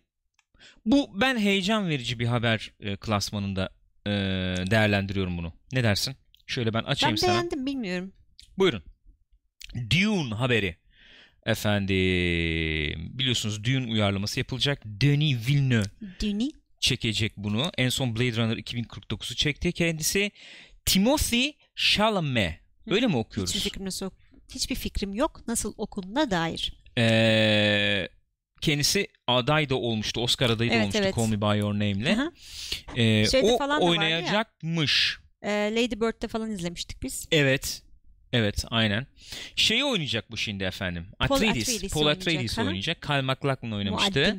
[0.85, 3.69] bu ben heyecan verici bir haber e, klasmanında
[4.07, 4.11] e,
[4.71, 5.53] değerlendiriyorum bunu.
[5.73, 6.15] Ne dersin?
[6.47, 7.31] Şöyle ben açayım Ben sana.
[7.33, 8.13] beğendim bilmiyorum.
[8.57, 8.83] Buyurun.
[9.89, 10.75] Dune haberi.
[11.45, 11.97] Efendim
[13.19, 14.81] biliyorsunuz Dune uyarlaması yapılacak.
[14.85, 15.83] Denis Villeneuve
[16.19, 16.51] Dini.
[16.79, 17.71] çekecek bunu.
[17.77, 20.31] En son Blade Runner 2049'u çekti kendisi.
[20.85, 22.59] Timothy Chalamet.
[22.87, 23.53] Öyle mi okuyoruz?
[23.55, 24.09] Hiçbir fikrim nasıl
[24.55, 26.73] hiçbir fikrim yok nasıl okunduğuna dair.
[26.97, 28.07] Ee,
[28.61, 30.21] kendisi aday da olmuştu.
[30.21, 31.15] Oscar adayı da Evet, olmuştu evet.
[31.15, 32.31] Call Me By Your Name'le.
[32.95, 33.89] Ee, Şeyde o falan vardı ya.
[33.91, 35.19] oynayacakmış.
[35.41, 37.27] Ee, Lady Bird'de falan izlemiştik biz.
[37.31, 37.81] Evet.
[38.33, 39.07] Evet aynen.
[39.55, 41.05] Şeyi oynayacak bu şimdi efendim.
[41.19, 41.63] Paul Atreides.
[41.69, 43.01] Atreides Paul oynayacak, Atreides oynayacak.
[43.01, 44.37] Kyle MacLachlan oynamıştı.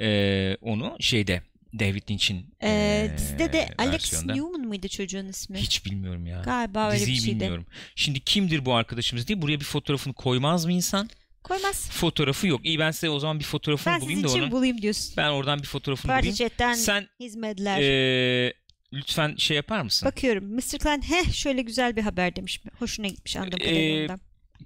[0.00, 1.42] Ee, onu şeyde
[1.78, 4.34] David Lynch'in Ee, ee, dizide de Alex versiyonda.
[4.34, 5.58] Newman mıydı çocuğun ismi?
[5.58, 6.42] Hiç bilmiyorum ya.
[6.44, 7.34] Galiba öyle Diziyi bir şeydi.
[7.40, 7.66] bilmiyorum.
[7.96, 11.10] Şimdi kimdir bu arkadaşımız diye buraya bir fotoğrafını koymaz mı insan?
[11.42, 11.90] Koymaz.
[11.90, 12.60] Fotoğrafı yok.
[12.64, 14.50] İyi ben size o zaman bir fotoğrafını Ben bulayım da için onu.
[14.50, 15.14] bulayım diyorsun.
[15.16, 16.36] Ben oradan bir fotoğrafını Party bulayım.
[16.36, 17.80] Chat'ten Sen hizmetler.
[17.80, 18.52] ee,
[18.92, 20.06] lütfen şey yapar mısın?
[20.06, 20.54] Bakıyorum.
[20.54, 20.78] Mr.
[20.78, 22.60] Klein heh şöyle güzel bir haber demiş.
[22.78, 24.18] Hoşuna gitmiş anladığım Ee, kadarıyla.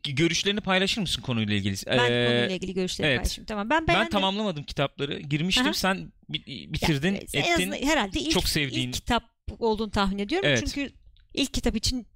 [0.04, 1.74] Görüşlerini paylaşır mısın konuyla ilgili?
[1.86, 3.18] Ben Ee, konuyla ilgili görüşlerimi evet.
[3.20, 3.46] paylaşayım.
[3.46, 4.10] Tamam ben ben beğendim.
[4.10, 5.20] tamamlamadım kitapları.
[5.20, 5.66] Girmiştim.
[5.66, 5.72] Aha.
[5.74, 7.86] Sen bi- bitirdin, Ya, en ettin.
[7.86, 9.24] herhalde ilk, Çok sevdiğin- ilk kitap
[9.58, 10.48] olduğunu tahmin ediyorum.
[10.48, 10.58] Evet.
[10.66, 10.92] Çünkü
[11.34, 12.06] ilk kitap için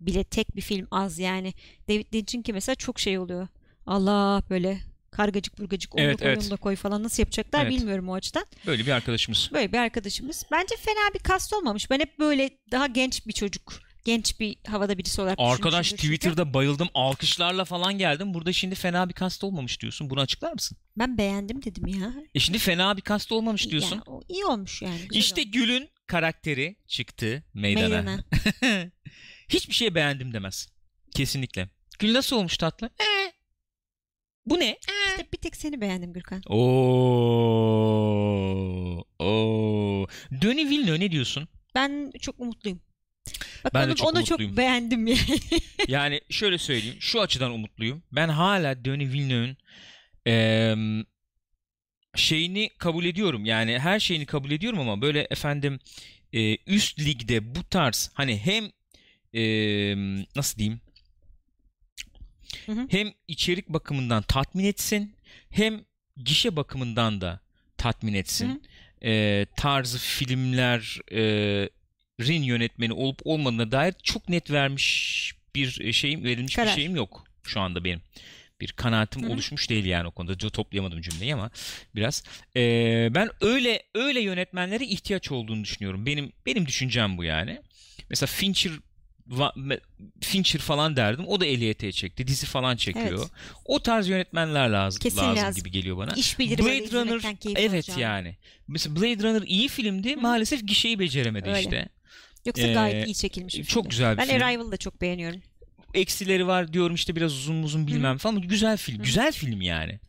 [0.00, 1.54] bile tek bir film az yani.
[1.88, 3.48] David Lynch'in ki mesela çok şey oluyor.
[3.86, 4.78] Allah böyle
[5.10, 6.50] kargacık burgacık onu Evet, evet.
[6.50, 7.72] da koy falan nasıl yapacaklar Evet.
[7.78, 8.46] bilmiyorum o açıdan.
[8.66, 9.50] Böyle bir arkadaşımız.
[9.52, 10.44] Böyle bir arkadaşımız.
[10.52, 11.90] Bence fena bir kast olmamış.
[11.90, 16.16] Ben hep böyle daha genç bir çocuk, genç bir havada birisi olarak Arkadaş düşünmüşümdür çünkü.
[16.16, 16.88] Twitter'da bayıldım.
[16.94, 18.34] Alkışlarla falan geldim.
[18.34, 20.10] Burada şimdi fena bir kast olmamış diyorsun.
[20.10, 20.78] Bunu açıklar mısın?
[20.98, 22.14] Ben beğendim dedim ya.
[22.34, 23.96] E şimdi fena bir kast olmamış diyorsun.
[23.96, 25.00] Ya, o iyi olmuş yani.
[25.12, 25.52] İşte olmuş.
[25.52, 27.88] Gül'ün karakteri çıktı meydana.
[27.88, 28.24] Meydana.
[29.48, 30.68] Hiçbir şeye beğendim demez.
[31.14, 31.68] Kesinlikle.
[31.98, 32.86] Gül nasıl olmuş tatlı?
[32.86, 33.32] Ee,
[34.46, 34.78] bu ne?
[35.10, 36.42] İşte bir tek seni beğendim Gürkan.
[36.46, 36.58] Oo.
[39.18, 40.06] Oo.
[40.30, 41.48] Denis Villeneuve ne diyorsun?
[41.74, 42.80] Ben çok umutluyum.
[43.74, 44.50] Ben de onu, çok onu umutluyum.
[44.52, 45.18] çok beğendim yani.
[45.88, 46.96] Yani şöyle söyleyeyim.
[47.00, 48.02] Şu açıdan umutluyum.
[48.12, 49.56] Ben hala Denis Villeneuve'ün
[50.26, 51.04] eee,
[52.16, 53.44] şeyini kabul ediyorum.
[53.44, 55.78] Yani her şeyini kabul ediyorum ama böyle efendim
[56.32, 58.70] e, üst ligde bu tarz hani hem
[59.32, 59.96] eee,
[60.36, 60.80] nasıl diyeyim
[62.66, 62.86] Hı hı.
[62.90, 65.14] hem içerik bakımından tatmin etsin
[65.50, 65.84] hem
[66.24, 67.40] gişe bakımından da
[67.76, 68.48] tatmin etsin.
[68.48, 68.58] Hı hı.
[69.02, 71.70] Eee, tarzı filmler eee,
[72.20, 76.68] rin yönetmeni olup olmadığına dair çok net vermiş bir şeyim verilmiş Karar.
[76.68, 78.00] bir şeyim yok şu anda benim.
[78.60, 79.30] Bir kanaatim Hı hı.
[79.32, 80.50] oluşmuş değil yani o konuda.
[80.50, 81.50] Toplayamadım cümleyi ama
[81.94, 82.24] biraz.
[82.56, 86.06] Ee, ben öyle öyle yönetmenlere ihtiyaç olduğunu düşünüyorum.
[86.06, 87.60] Benim benim düşüncem bu yani.
[88.10, 88.72] Mesela Fincher
[90.20, 91.28] Fincher falan derdim.
[91.28, 92.26] O da ELT çekti.
[92.26, 93.18] Dizi falan çekiyor.
[93.18, 93.30] Evet.
[93.64, 95.62] O tarz yönetmenler lazım, Kesin lazım, lazım.
[95.62, 96.12] gibi geliyor bana.
[96.16, 97.20] İş bilir Blade Runner
[97.56, 98.00] evet alacağım.
[98.00, 98.36] yani.
[98.68, 100.16] Mesela Blade Runner iyi filmdi.
[100.16, 101.60] Maalesef gişeyi beceremedi Öyle.
[101.60, 101.88] işte.
[102.46, 103.90] Yoksa Ee, gayet iyi çekilmiş bir çok film.
[103.90, 104.42] güzel bir Ben film.
[104.42, 105.40] Arrival'ı da çok beğeniyorum.
[105.94, 108.36] Eksileri var diyorum işte biraz uzun uzun bilmem falan.
[108.36, 108.98] ama Güzel film.
[108.98, 109.02] Hı.
[109.02, 110.00] Güzel film yani.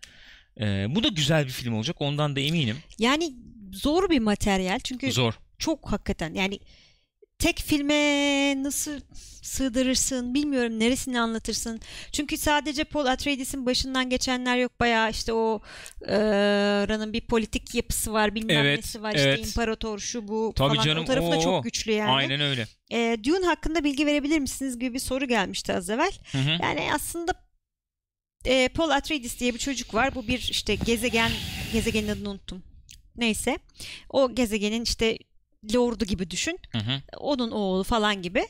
[0.62, 1.96] Ee, bu da güzel bir film olacak.
[2.02, 2.78] Ondan da eminim.
[3.00, 3.34] Yani
[3.74, 5.34] zor bir materyal çünkü Zor.
[5.58, 6.60] çok hakikaten yani
[7.40, 9.00] tek filme nasıl
[9.42, 11.80] sığdırırsın bilmiyorum neresini anlatırsın.
[12.12, 15.62] Çünkü sadece Paul Atreides'in başından geçenler yok bayağı işte o
[16.08, 16.14] e,
[17.14, 19.40] bir politik yapısı var bilmem Evet, nesi var evet.
[19.40, 22.12] işte imparator şu bu Tabii falan canım, o tarafı da çok güçlü yani.
[22.12, 22.68] Aynen öyle.
[22.92, 26.12] E, Dune hakkında bilgi verebilir misiniz gibi bir soru gelmişti az evvel.
[26.32, 26.58] Hı hı.
[26.62, 27.34] Yani aslında
[28.46, 30.16] e, Paul Atreides diye bir çocuk var.
[30.16, 31.32] Bu bir işte gezegen,
[31.74, 32.64] gezegenin adını unuttum.
[33.16, 33.58] Neyse.
[34.10, 35.18] O gezegenin işte
[35.74, 36.60] lordu gibi düşün.
[36.72, 37.02] Hı hı.
[37.18, 38.48] Onun oğlu falan gibi.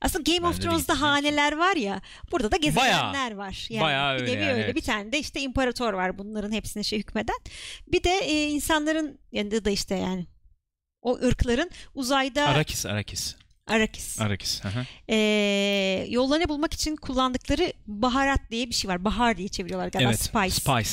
[0.00, 2.00] Aslında Game Ben of de Thrones'da haneler var ya.
[2.32, 3.66] Burada da gezegenler var.
[3.70, 4.64] Yani bayağı bir öyle nevi yani, öyle.
[4.64, 4.76] evet.
[4.76, 7.36] Bir tane de işte imparator var bunların hepsine şey hükmeden.
[7.92, 10.26] Bir de e, insanların yanında da işte yani
[11.02, 13.36] o ırkların uzayda Arakis, Arakis.
[13.66, 14.20] Arakis.
[14.20, 14.64] Arakis.
[14.64, 14.68] Hı.
[15.08, 19.04] Ee, yollarını bulmak için kullandıkları baharat diye bir şey var.
[19.04, 20.08] Bahar diye çeviriyorlar galiba.
[20.08, 20.20] Evet.
[20.20, 20.50] Spice.
[20.50, 20.90] Spice.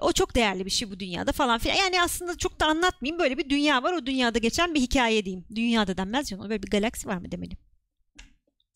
[0.00, 1.76] O çok değerli bir şey bu dünyada falan filan.
[1.76, 3.18] Yani aslında çok da anlatmayayım.
[3.18, 3.92] Böyle bir dünya var.
[3.92, 5.44] O dünyada geçen bir hikaye diyeyim.
[5.54, 6.50] Dünyada denmez canım.
[6.50, 7.58] Böyle bir galaksi var mı demeliyim.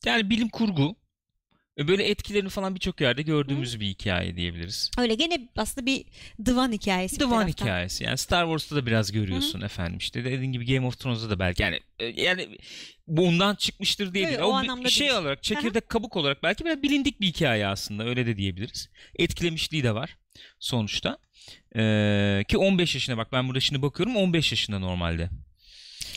[0.05, 0.97] Yani bilim kurgu.
[1.79, 4.91] Böyle etkilerini falan birçok yerde gördüğümüz bir hikaye diyebiliriz.
[4.99, 6.05] Öyle gene aslında bir
[6.47, 7.21] divan hikayesi.
[7.21, 8.05] Divan hikayesi.
[8.05, 10.25] Yani Star Wars'ta da biraz görüyorsun efendim işte.
[10.25, 11.63] Dediğin gibi Game of Thrones'da da belki.
[11.63, 12.59] Yani e, yani
[13.07, 14.39] bundan çıkmıştır diye değil.
[14.39, 15.19] o O şey değil.
[15.21, 18.05] olarak çekirdek kabuk olarak belki biraz bilindik bir hikaye aslında.
[18.05, 18.89] Öyle de diyebiliriz.
[19.19, 20.17] Etkilemişliği de var
[20.61, 21.19] sonuçta.
[21.77, 25.31] Ee, ki 15 yaşına bak ben burada şimdi bakıyorum 15 yaşında normalde.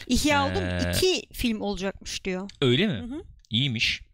[0.07, 0.47] İhya?
[0.47, 2.49] Ee, iki film olacakmış diyor.
[2.61, 2.93] Öyle mi?
[2.93, 3.23] Hı hı.
[3.49, 4.06] İyiymiş.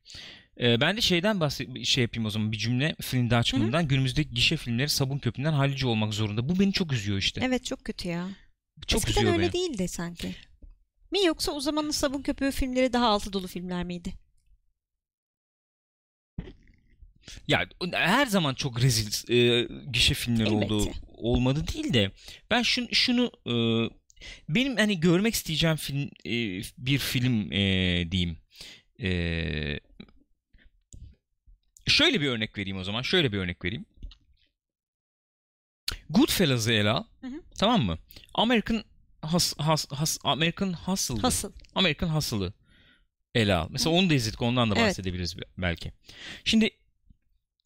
[0.59, 4.31] Ee, ben de şeyden bahset şey yapayım o zaman bir cümle film daha açımından günümüzdeki
[4.33, 6.49] gişe filmleri sabun köpüğünden hallice olmak zorunda.
[6.49, 7.41] Bu beni çok üzüyor işte.
[7.43, 8.29] Evet çok kötü ya.
[8.87, 9.53] çok Eskiden üzüyor öyle beni.
[9.53, 10.35] değildi sanki.
[11.11, 14.13] Mi yoksa o zamanın sabun köpüğü filmleri daha altı dolu filmler miydi?
[17.47, 20.73] Ya her zaman çok rezil e, gişe filmleri Elbette.
[20.73, 22.11] oldu olmadı değil de
[22.51, 23.53] ben şunu şunu e,
[24.49, 27.57] benim hani görmek isteyeceğim film e, bir film e,
[28.11, 28.37] diyeyim.
[29.01, 29.09] E,
[31.87, 33.01] şöyle bir örnek vereyim o zaman.
[33.01, 33.85] Şöyle bir örnek vereyim.
[36.09, 37.03] Goodfellas'ı ele al.
[37.21, 37.41] Hı hı.
[37.59, 37.97] Tamam mı?
[38.33, 38.83] American
[39.21, 41.21] has, has, has, American Hustle'dı.
[41.21, 41.51] Hasıl.
[41.75, 42.53] American Hustle'ı
[43.35, 43.67] ele al.
[43.71, 44.41] Mesela onu da izledik.
[44.41, 44.87] Ondan da Evet.
[44.87, 45.91] bahsedebiliriz belki.
[46.45, 46.69] Şimdi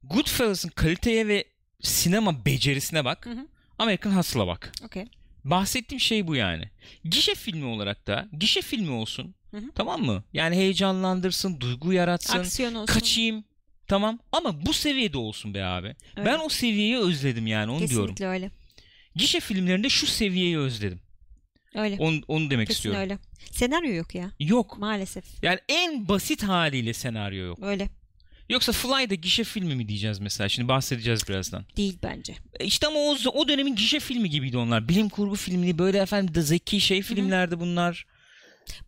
[0.03, 1.45] Goodfellas'ın kaliteye ve
[1.81, 3.25] sinema becerisine bak.
[3.25, 3.47] Hı hı.
[3.79, 4.71] American Hustle'a bak.
[4.85, 5.05] Okey.
[5.43, 6.69] Bahsettiğim şey bu yani.
[7.05, 9.35] Gişe filmi olarak da gişe filmi olsun.
[9.51, 9.71] Hı hı.
[9.75, 10.23] Tamam mı?
[10.33, 12.39] Yani heyecanlandırsın, duygu yaratsın.
[12.39, 12.93] Aksiyon olsun.
[12.93, 13.43] Kaçayım.
[13.87, 15.87] Tamam ama bu seviyede olsun be abi.
[16.17, 16.25] Evet.
[16.25, 18.05] Ben o seviyeyi özledim yani onu diyorum.
[18.07, 18.51] Kesinlikle öyle.
[19.15, 20.99] Gişe filmlerinde şu seviyeyi özledim.
[21.75, 21.95] Öyle.
[21.99, 23.01] Onu, onu demek Kesin istiyorum.
[23.01, 23.17] öyle.
[23.51, 24.31] Senaryo yok ya.
[24.39, 24.77] Yok.
[24.77, 25.25] Maalesef.
[25.43, 27.59] Yani en basit haliyle senaryo yok.
[27.61, 27.89] Öyle.
[28.49, 30.49] Yoksa Fly'da gişe filmi mi diyeceğiz mesela?
[30.49, 31.65] Şimdi bahsedeceğiz birazdan.
[31.77, 32.33] Değil bence.
[32.59, 34.89] E İşte ama o, o dönemin gişe filmi gibiydi onlar.
[34.89, 38.05] Bilim kurgu filmini böyle efendim de zeki şey filmlerdi bunlar.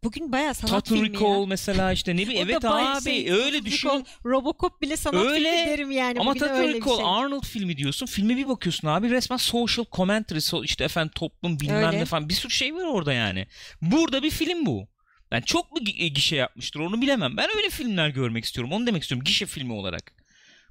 [0.04, 1.46] Bugün bayağı sanat Total filmi Recall ya.
[1.46, 2.48] mesela işte ne bileyim.
[2.50, 3.90] Evet abi şey, öyle düşün.
[3.90, 5.52] Recall, Robocop bile sanat Öyle.
[5.52, 6.20] filmi derim yani.
[6.20, 7.06] Ama Total Recall şey.
[7.06, 8.06] Arnold filmi diyorsun.
[8.06, 11.98] Filme bir bakıyorsun abi resmen social commentary işte efendim toplum bilmem Öyle.
[12.00, 13.48] ne falan bir sürü şey var orada yani.
[13.82, 14.88] Burada bir film bu.
[15.32, 17.38] Yani çok mu gi- gişe yapmıştır onu bilemem.
[17.38, 18.72] Ben öyle filmler görmek istiyorum.
[18.72, 20.12] Onu demek istiyorum gişe filmi olarak.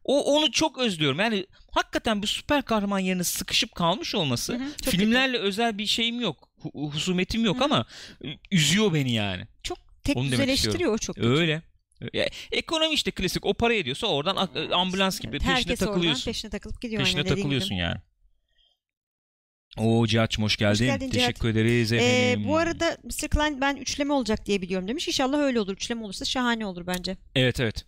[0.05, 1.19] O onu çok özlüyorum.
[1.19, 4.53] Yani hakikaten bir süper kahraman yerine sıkışıp kalmış olması.
[4.55, 6.48] Hı hı, filmlerle özel bir şeyim yok.
[6.63, 7.85] Hu- Husumetim yok Hı ama
[8.51, 9.43] üzüyor beni yani.
[9.63, 11.17] Çok tek Onu düzeleştiriyor o çok.
[11.17, 11.29] kötü.
[11.29, 11.63] Öyle.
[12.13, 16.25] Ya, ekonomi işte klasik o para ediyorsa oradan ambulans gibi peşine Herkes oradan takılıyorsun.
[16.25, 17.03] peşine takılıp gidiyor.
[17.03, 17.43] Peşine dediğin gibi.
[17.43, 17.97] takılıyorsun yani.
[19.77, 20.85] Oo Cihat'cığım hoş geldin.
[20.87, 21.27] geldin Cihat.
[21.27, 22.49] Teşekkür ederiz Ee, efendim.
[22.49, 23.29] bu arada Mr.
[23.29, 25.09] Klein ben üçleme olacak diye biliyorum demiş.
[25.09, 25.73] İnşallah öyle olur.
[25.73, 27.17] Üçleme olursa şahane olur bence.
[27.35, 27.85] Evet evet.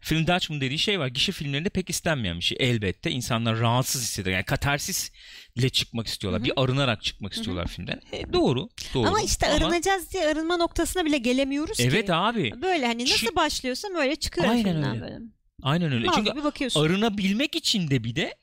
[0.00, 1.06] Film Dutchman dediği şey var.
[1.06, 2.56] Gişe filmlerinde pek istenmeyen bir şey.
[2.60, 4.34] Elbette insanlar rahatsız hissediyor.
[4.36, 6.40] Yani katarsisle çıkmak istiyorlar.
[6.40, 6.46] Hı hı.
[6.46, 8.00] Bir arınarak çıkmak istiyorlar filmden.
[8.12, 8.68] E, doğru.
[8.94, 9.08] Doğru.
[9.08, 11.84] Ama işte arınacağız diye arınma noktasına bile gelemiyoruz ki.
[11.90, 12.52] Evet abi.
[12.62, 15.00] Böyle hani nasıl Çü- başlıyorsam öyle çıkıyor Aynen filmden öyle.
[15.02, 15.18] böyle.
[15.62, 16.06] Aynen öyle.
[16.06, 18.34] Mal Çünkü arınabilmek için de bir de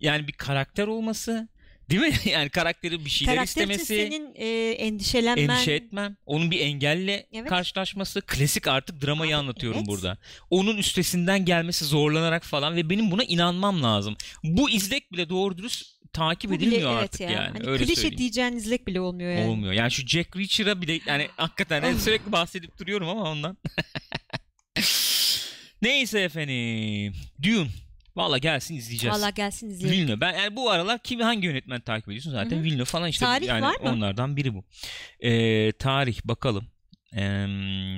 [0.00, 1.48] yani bir karakter olması
[1.90, 2.12] değil mi?
[2.30, 3.84] Yani karakteri bir şeyler Karakter istemesi.
[3.86, 5.48] senin e, endişelenmen.
[5.54, 6.16] endişe etmem.
[6.26, 7.48] Onun bir engelle Evet.
[7.48, 8.20] karşılaşması.
[8.20, 9.88] Klasik artık dramayı Abi, anlatıyorum evet.
[9.88, 10.18] burada.
[10.50, 14.16] Onun üstesinden gelmesi zorlanarak falan ve benim buna inanmam lazım.
[14.44, 17.30] Bu izlek bile doğru dürüst takip Bu bile- edilmiyor evet artık ya.
[17.30, 17.58] yani.
[17.58, 18.18] Hani Öyle klişe söyleyeyim.
[18.18, 19.50] diyeceğin izlek bile olmuyor yani.
[19.50, 19.72] Olmuyor.
[19.72, 23.56] Yani şu Jack Reacher'a bile yani hakikaten yani sürekli bahsedip duruyorum ama ondan.
[25.82, 27.14] Neyse efendim.
[27.42, 27.68] Dune.
[28.16, 29.16] Valla gelsin izleyeceğiz.
[29.16, 29.98] Valla gelsin izleyelim.
[30.00, 30.20] Villeneuve.
[30.20, 32.64] Ben yani bu aralar kim hangi yönetmen takip ediyorsun zaten Hı hı.
[32.64, 33.90] Villeneuve falan işte Tarih yani var mı?
[33.90, 34.64] onlardan biri bu.
[35.20, 36.66] Ee, tarih bakalım.
[37.16, 37.46] Ee,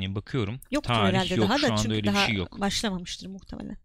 [0.09, 0.61] bakıyorum.
[0.71, 1.49] Yoktur tarih herhalde yok.
[1.49, 2.61] daha Şu da anda çünkü öyle bir daha şey yok.
[2.61, 3.77] başlamamıştır muhtemelen.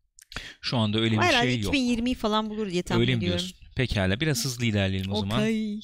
[0.62, 1.74] Şu anda öyle bir Herhalde şey yok.
[1.76, 3.40] 2020'yi falan bulur diye tahmin Öyle ediyorum.
[3.40, 3.58] diyorsun?
[3.76, 5.38] Pekala biraz hızlı ilerleyelim o zaman.
[5.40, 5.80] Okay.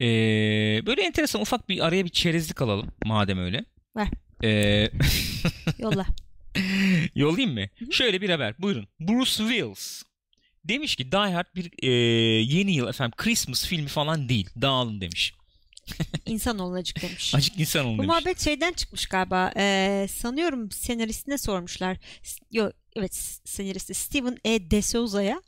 [0.00, 3.64] Ee, böyle enteresan ufak bir araya bir çerezlik alalım madem öyle.
[3.96, 4.08] Ver.
[4.44, 4.90] Ee,
[5.78, 6.06] Yolla.
[7.14, 7.66] yollayayım mı?
[7.90, 8.54] Şöyle bir haber.
[8.58, 8.86] Buyurun.
[9.00, 10.02] Bruce Willis
[10.64, 11.90] demiş ki Die Hard bir e,
[12.54, 14.48] yeni yıl efendim Christmas filmi falan değil.
[14.62, 15.34] Dağılın demiş.
[16.26, 17.34] İnsan olacak demiş.
[17.34, 18.08] Acık insan olun Bu demiş.
[18.08, 19.52] muhabbet şeyden çıkmış galiba.
[19.56, 21.96] Ee, sanıyorum senaristine sormuşlar.
[22.22, 23.14] S- Yo, evet
[23.44, 24.70] senaristi Steven E.
[24.70, 25.42] De Souza'ya.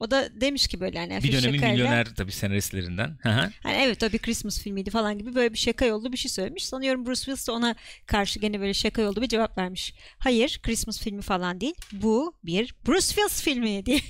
[0.00, 3.18] O da demiş ki böyle hani Bir dönemin şakayla, milyoner tabii senaristlerinden.
[3.62, 6.66] Hani evet o bir Christmas filmiydi falan gibi böyle bir şaka yollu bir şey söylemiş.
[6.66, 7.74] Sanıyorum Bruce Willis de ona
[8.06, 9.94] karşı gene böyle şaka yollu bir cevap vermiş.
[10.18, 11.74] Hayır Christmas filmi falan değil.
[11.92, 14.00] Bu bir Bruce Willis filmi diye.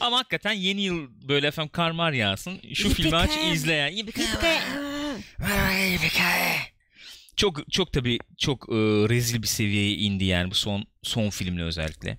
[0.00, 2.60] Ama hakikaten yeni yıl böyle efendim kar mar yağsın.
[2.74, 3.92] Şu filmi aç izleyen.
[7.38, 8.74] Çok çok tabii çok e,
[9.08, 12.18] rezil bir seviyeye indi yani bu son son filmle özellikle.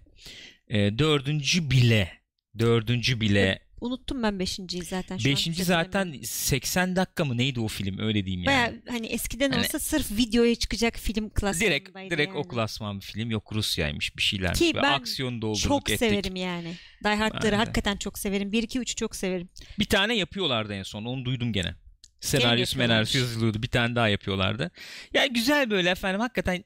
[0.68, 2.12] E, dördüncü bile
[2.60, 5.18] dördüncü bile Unuttum ben beşinciyi zaten.
[5.18, 8.56] şu beşinci zaten 80 dakika mı neydi o film öyle diyeyim yani.
[8.56, 12.40] Baya hani eskiden Hani- olsa sırf videoya çıkacak film klasmanındaydı direkt direkt yani.
[12.40, 16.00] o klasman bir film yok Rusya'ymış bir şeylermiş Ki ben aksiyon doldurduk Çok ettik.
[16.00, 16.74] severim yani.
[17.04, 18.52] Die Hard'ları hakikaten çok severim.
[18.52, 19.50] 1 2 3'ü çok severim.
[19.80, 21.76] Bir tane yapıyorlardı en son onu duydum gene.
[22.22, 24.72] Senaryosu menaryosu yazılıyordu bir tane daha yapıyorlardı.
[25.14, 26.64] Yani güzel böyle efendim hakikaten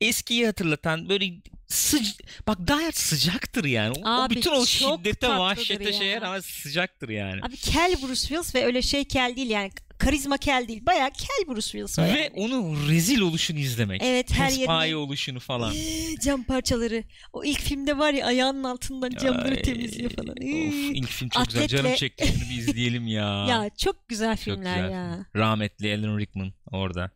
[0.00, 1.32] eskiyi hatırlatan böyle
[1.66, 3.92] sıc bak gayet sıcaktır yani.
[3.98, 7.40] O, o Abi, bütün o şiddete vahşete şeye rağmen sıcaktır yani.
[7.42, 9.70] Abi kel Bruce Willis ve öyle şey kel değil yani.
[9.98, 10.86] Karizma kel değil.
[10.86, 11.98] Baya kel Bruce Willis.
[11.98, 14.02] o Ve onun rezil oluşunu izlemek.
[14.04, 15.72] Evet her yerine oluşunu falan.
[15.74, 17.04] Eee, cam parçaları.
[17.32, 20.30] O ilk filmde var ya ayağının altından camları Ay, temizliyor falan.
[20.36, 20.68] Of Eee.
[20.92, 21.62] ilk film çok güzel.
[21.64, 23.46] Atletle- Canım çekti şunu bir izleyelim ya.
[23.48, 25.26] Ya çok güzel Çok filmler güzel ya.
[25.36, 27.10] Rahmetli Alan Rickman orada.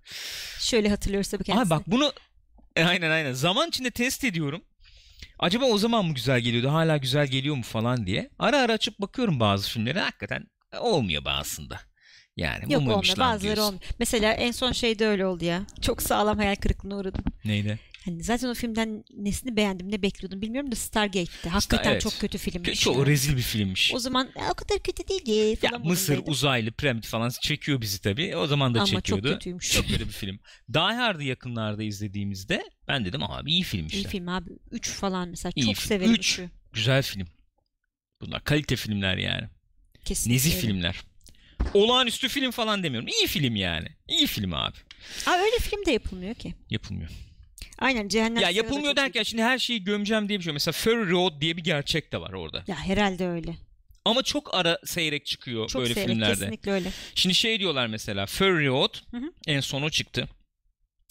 [0.60, 1.62] Şöyle hatırlıyoruz tabii kendisini.
[1.62, 2.12] Abi bak bunu
[2.76, 4.62] E, aynen aynen zaman içinde test ediyorum.
[5.38, 8.30] Acaba o zaman mı güzel geliyordu hala güzel geliyor mu falan diye.
[8.38, 10.46] Ara ara açıp bakıyorum bazı filmlere hakikaten
[10.80, 11.80] olmuyor bazısında.
[12.36, 13.62] Yani Yok olmuyor bazıları diyorsun.
[13.62, 13.82] olmuyor.
[13.98, 15.66] Mesela en son şeyde öyle oldu ya.
[15.82, 17.24] Çok sağlam hayal kırıklığına uğradım.
[17.44, 17.78] Neydi?
[18.04, 21.48] Hani zaten o filmden nesini beğendim ne bekliyordum bilmiyorum da Stargate'ti.
[21.48, 22.00] Hakikaten evet.
[22.02, 22.80] çok kötü filmmiş.
[22.80, 23.06] Çok ya.
[23.06, 23.92] rezil bir filmmiş.
[23.94, 26.32] O zaman "Ya, o kadar kötü değildi Ya falan Mısır, modundaydım.
[26.32, 28.36] uzaylı, piramit falan çekiyor bizi tabii.
[28.36, 29.32] O zaman da Ama çok çekiyordu.
[29.32, 29.72] kötüymüş.
[29.72, 30.38] Çok kötü bir film.
[30.74, 34.08] Die Hard'ı yakınlarda izlediğimizde ben dedim abi iyi film İyi işte.
[34.08, 34.50] film abi.
[34.70, 35.52] 3 falan mesela.
[35.56, 35.88] İyi çok film.
[35.88, 36.38] severim Üç.
[36.38, 36.48] 3'ü.
[36.72, 37.26] Güzel film.
[38.20, 39.48] Bunlar kalite filmler yani.
[40.04, 40.34] Kesinlikle.
[40.34, 40.60] Nezih öyle.
[40.66, 41.00] filmler.
[41.74, 43.08] Olağanüstü film falan demiyorum.
[43.08, 43.88] İyi film yani.
[44.08, 44.76] İyi film abi.
[45.26, 46.54] Aa, öyle film de yapılmıyor ki.
[46.70, 47.10] Yapılmıyor.
[47.78, 50.52] Aynen Cehennem ya yapılmıyor derken şimdi her şeyi gömeceğim diye bir şey.
[50.52, 52.64] Mesela Fury Road diye bir gerçek de var orada.
[52.66, 53.54] Ya herhalde öyle.
[54.04, 56.34] Ama çok ara seyrek çıkıyor Çok böyle seyrek filmlerde.
[56.34, 56.90] kesinlikle öyle.
[57.14, 59.32] Şimdi şey diyorlar mesela Fury Road Hı hı.
[59.46, 60.28] en son o çıktı.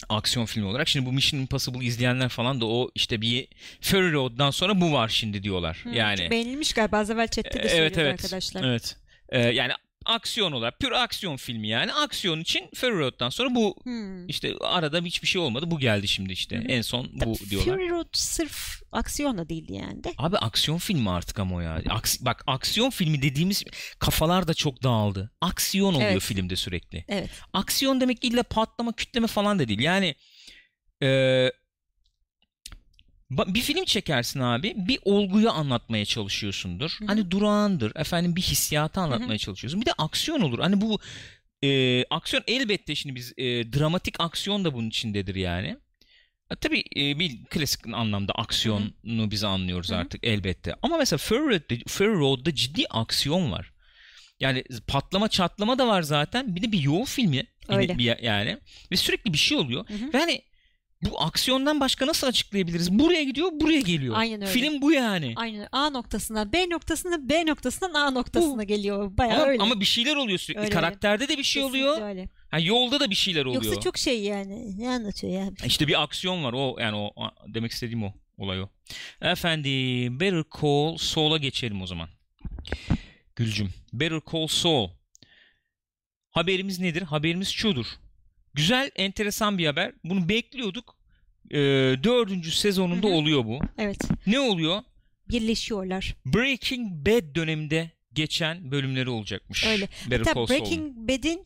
[0.10, 0.88] Aksiyon filmi olarak.
[0.88, 3.48] Şimdi bu Mission Impossible izleyenler falan da o işte bir
[3.82, 5.78] Fury Road'dan sonra bu var şimdi diyorlar.
[5.84, 6.98] Hı, yani beğenilmiş galiba.
[6.98, 8.14] Az evvel chatte de Evet, evet.
[8.14, 8.64] arkadaşlar.
[8.64, 8.98] Evet.
[9.30, 9.74] Ee, yani
[10.06, 11.94] aksiyon olarak pür aksiyon filmi yani.
[11.94, 14.28] Aksiyon için Fury Road'dan sonra bu Hmm.
[14.28, 15.72] işte arada hiçbir şey olmadı.
[15.72, 16.58] Bu geldi şimdi işte.
[16.58, 16.62] Hı.
[16.62, 17.74] En son bu Tabii diyorlar.
[17.76, 20.14] Fury Road sırf aksiyon da değildi yani de.
[20.18, 21.78] Abi aksiyon filmi artık ama ya.
[21.80, 23.64] Aks- bak aksiyon filmi dediğimiz
[24.00, 25.32] kafalar da çok dağıldı.
[25.42, 26.22] Aksiyon oluyor Evet.
[26.22, 27.06] filmde sürekli.
[27.08, 27.30] Evet.
[27.54, 29.80] Aksiyon demek illa patlama kütleme falan da değil.
[29.80, 30.16] Yani
[31.04, 31.08] e,
[33.32, 36.96] bir film çekersin abi bir olguyu anlatmaya çalışıyorsundur.
[37.00, 37.08] Hı hı.
[37.08, 39.82] Hani durağandır efendim bir hissiyatı anlatmaya çalışıyorsun.
[39.82, 40.60] Bir de aksiyon olur.
[40.60, 41.00] Hani bu
[41.64, 45.78] e, aksiyon elbette şimdi biz e, dramatik aksiyon da bunun içindedir yani.
[46.52, 49.98] E, Tabii e, bir klasik anlamda aksiyonu biz anlıyoruz Hı hı.
[50.00, 50.76] artık elbette.
[50.82, 53.72] Ama mesela Fury Road'da, Fury Road'da ciddi aksiyon var.
[54.40, 56.56] Yani patlama çatlama da var zaten.
[56.56, 57.36] Bir de bir yol filmi.
[57.70, 57.98] Yine Öyle.
[57.98, 58.58] bir- yani.
[58.92, 59.90] Ve sürekli bir şey oluyor.
[59.90, 60.14] Hı hı.
[60.14, 60.42] Ve hani
[61.02, 62.92] bu aksiyondan başka nasıl açıklayabiliriz?
[62.92, 64.16] Buraya gidiyor, buraya geliyor.
[64.18, 64.52] Aynen öyle.
[64.52, 65.34] Film bu yani.
[65.36, 69.18] Aynen A noktasından B noktasına B noktasından A noktasına geliyor.
[69.18, 69.64] Bayağı Ama, öyle.
[69.64, 70.62] ama bir şeyler oluyor sürekli.
[70.62, 72.08] Öyle, Karakterde de bir şey Kesinlikle oluyor.
[72.08, 72.30] Öyle.
[72.52, 73.64] Ha, yolda da bir şeyler oluyor.
[73.64, 74.80] Yoksa çok şey yani.
[74.80, 75.50] Ne anlatıyor ya?
[75.66, 76.54] İşte bir aksiyon var.
[76.54, 77.12] O yani o
[77.48, 78.70] demek istediğim o olay o.
[79.22, 82.10] Efendim Better Call Saul'a geçelim o zaman.
[83.36, 83.70] Gülcüm.
[83.94, 84.90] Better Call Saul.
[86.30, 87.02] Haberimiz nedir?
[87.02, 87.86] Haberimiz şudur.
[88.60, 89.92] Güzel, enteresan bir haber.
[90.04, 90.96] Bunu bekliyorduk.
[91.52, 91.58] Ee,
[92.04, 93.16] dördüncü sezonunda Hı hı.
[93.16, 93.60] oluyor bu.
[93.78, 93.98] Evet.
[94.28, 94.82] Ne oluyor?
[95.30, 96.16] Birleşiyorlar.
[96.26, 99.66] Breaking Bad döneminde geçen bölümleri olacakmış.
[99.68, 99.90] Öyle.
[100.06, 100.62] Better Hatta Call Saul'un.
[100.62, 101.44] Breaking Bad'in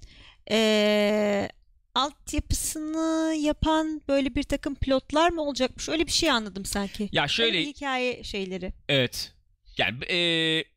[0.49, 1.49] eee
[1.95, 5.89] altyapısını yapan böyle bir takım pilotlar mı olacakmış?
[5.89, 7.09] Öyle bir şey anladım sanki.
[7.11, 8.73] Ya Öyle şöyle bir hikaye şeyleri.
[8.89, 9.31] Evet.
[9.77, 10.17] Yani e,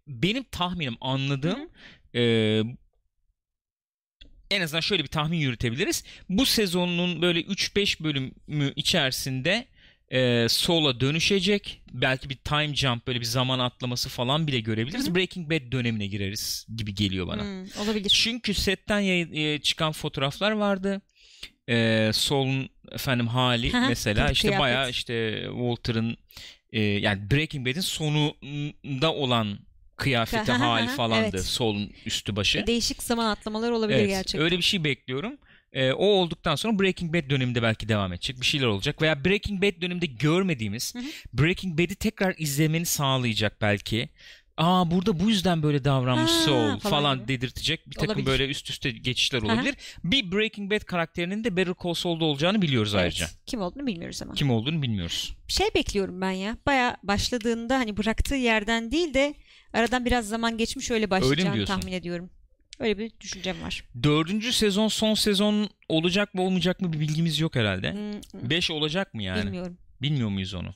[0.07, 1.69] benim tahminim anladığım
[2.15, 2.63] e,
[4.51, 6.05] en azından şöyle bir tahmin yürütebiliriz.
[6.29, 9.67] Bu sezonun böyle 3-5 bölümü içerisinde
[10.09, 11.83] e, Saul'a dönüşecek.
[11.93, 15.07] Belki bir time jump böyle bir zaman atlaması falan bile görebiliriz.
[15.07, 15.15] Hı hı.
[15.15, 17.43] Breaking Bad dönemine gireriz gibi geliyor bana.
[17.43, 18.11] Hmm, olabilir.
[18.11, 21.01] Çünkü setten yayın- e, çıkan fotoğraflar vardı.
[21.69, 26.17] e, Saul'un efendim hali Hı hı, mesela işte bayağı işte Walter'ın
[26.73, 29.59] e, yani Breaking Bad'in sonunda olan
[29.97, 31.45] kıyafeti hali falandı evet.
[31.45, 32.67] Saul'un üstü başı.
[32.67, 34.41] Değişik zaman atlamalar olabilir Evet, gerçekten.
[34.41, 35.39] öyle bir şey bekliyorum.
[35.73, 38.41] E, o olduktan sonra Breaking Bad döneminde belki devam edecek.
[38.41, 39.03] Bir şeyler olacak.
[39.03, 41.05] Veya Breaking Bad döneminde görmediğimiz Hı hı.
[41.33, 44.09] Breaking Bad'i tekrar izlemeni sağlayacak belki.
[44.57, 48.27] Aa burada bu yüzden böyle davranmış Ha, Saul falan falan dedirtecek bir takım Olabilir.
[48.27, 49.75] böyle üst üste geçişler olabilir.
[50.05, 53.03] Bir Breaking Bad karakterinin de Better Call Saul'da olacağını biliyoruz Evet.
[53.03, 53.27] ayrıca.
[53.47, 54.35] Kim olduğunu bilmiyoruz ama.
[54.35, 55.37] Kim olduğunu bilmiyoruz.
[55.49, 56.57] Şey bekliyorum ben ya.
[56.67, 59.35] Baya başladığında hani bıraktığı yerden değil de
[59.73, 61.75] aradan biraz zaman geçmiş öyle başlayacağını diyorsun?
[61.75, 62.31] tahmin ediyorum.
[62.79, 63.85] Öyle bir düşüncem var.
[64.03, 67.93] Dördüncü sezon son sezon olacak mı olmayacak mı bir bilgimiz yok herhalde.
[67.93, 69.47] Hmm, hmm, Beş olacak mı yani?
[69.47, 69.79] Bilmiyorum.
[70.03, 70.75] Bilmiyor muyuz onu?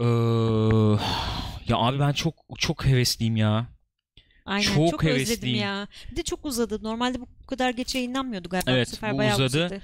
[0.00, 0.04] Ee,
[1.68, 3.66] ya abi ben çok çok hevesliyim ya.
[4.46, 5.58] Aynen Çok çok, özledim hevesliyim.
[5.58, 5.88] ya.
[6.10, 6.82] Bir de çok uzadı.
[6.82, 8.70] Normalde bu kadar geç yayınlanmıyordu galiba.
[8.70, 9.66] Evet, bu sefer bu bayağı uzadı.
[9.66, 9.80] uzadı.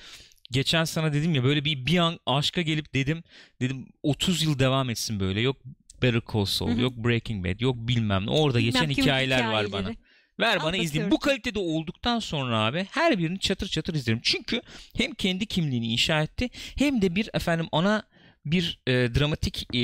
[0.50, 3.22] Geçen sana dedim ya böyle bir bir an aşka gelip dedim
[3.60, 5.40] dedim 30 yıl devam etsin böyle.
[5.40, 5.56] Yok
[6.02, 6.80] Better Call Saul, Hı hı.
[6.80, 8.30] yok Breaking Bad, yok bilmem ne.
[8.30, 9.72] Orada Bilmem geçen hikayeler var hikayeleri.
[9.72, 9.94] bana.
[10.40, 11.10] Ver bana izleyeyim.
[11.10, 14.20] Bu kalitede olduktan sonra abi her birini çatır çatır izlerim.
[14.22, 14.62] Çünkü
[14.96, 18.02] hem kendi kimliğini inşa etti hem de bir efendim ana
[18.46, 19.80] bir e, dramatik e,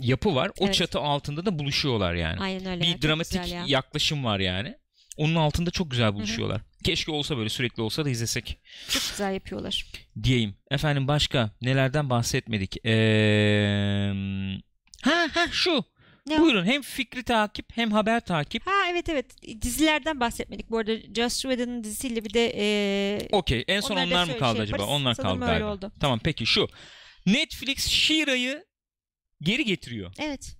[0.00, 0.50] yapı var.
[0.58, 0.74] O Evet.
[0.74, 2.40] çatı altında da buluşuyorlar yani.
[2.40, 2.86] Aynen öyle.
[2.86, 3.64] ya, bir çok dramatik ya.
[3.66, 4.74] yaklaşım var yani.
[5.16, 6.60] Onun altında çok güzel buluşuyorlar.
[6.84, 8.58] Keşke olsa böyle sürekli olsa da izlesek
[8.88, 9.86] Çok güzel yapıyorlar.
[10.22, 10.54] diyeyim.
[10.70, 12.86] Efendim başka nelerden bahsetmedik?
[12.86, 14.12] Ee,
[15.04, 15.84] ha ha şu.
[16.26, 16.42] Ne o?
[16.42, 18.66] Buyurun hem fikri takip hem haber takip.
[18.66, 19.26] Ha evet evet
[19.62, 20.70] dizilerden bahsetmedik.
[20.70, 24.38] Bu arada Just Whedon'ın dizisiyle bir de e, Okey en son Onları da onlar mı
[24.38, 24.76] kaldı şey acaba?
[24.82, 25.00] yaparız.
[25.00, 25.72] Onlar Sanırım kaldı galiba.
[25.72, 25.92] oldu.
[26.00, 26.68] Tamam peki şu.
[27.26, 28.64] Netflix She-Ra'yı
[29.42, 30.12] geri getiriyor.
[30.18, 30.56] evet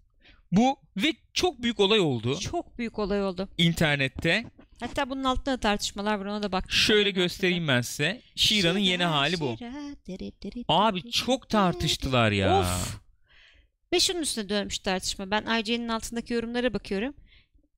[0.53, 3.49] Bu ve çok büyük olay oldu çok büyük olay oldu.
[3.59, 4.45] internette.
[4.80, 6.72] Hatta bunun altında da tartışmalar var ona da bak.
[6.72, 8.22] Şöyle göstereyim ben size.
[8.36, 9.57] She-Ra'nın yeni hali bu.
[10.68, 12.61] Abi çok tartıştılar ya.
[12.61, 13.03] Of.
[13.95, 15.30] Ve şunun üstüne dönmüş tartışma.
[15.30, 17.14] Ben IGN'in altındaki yorumlara bakıyorum.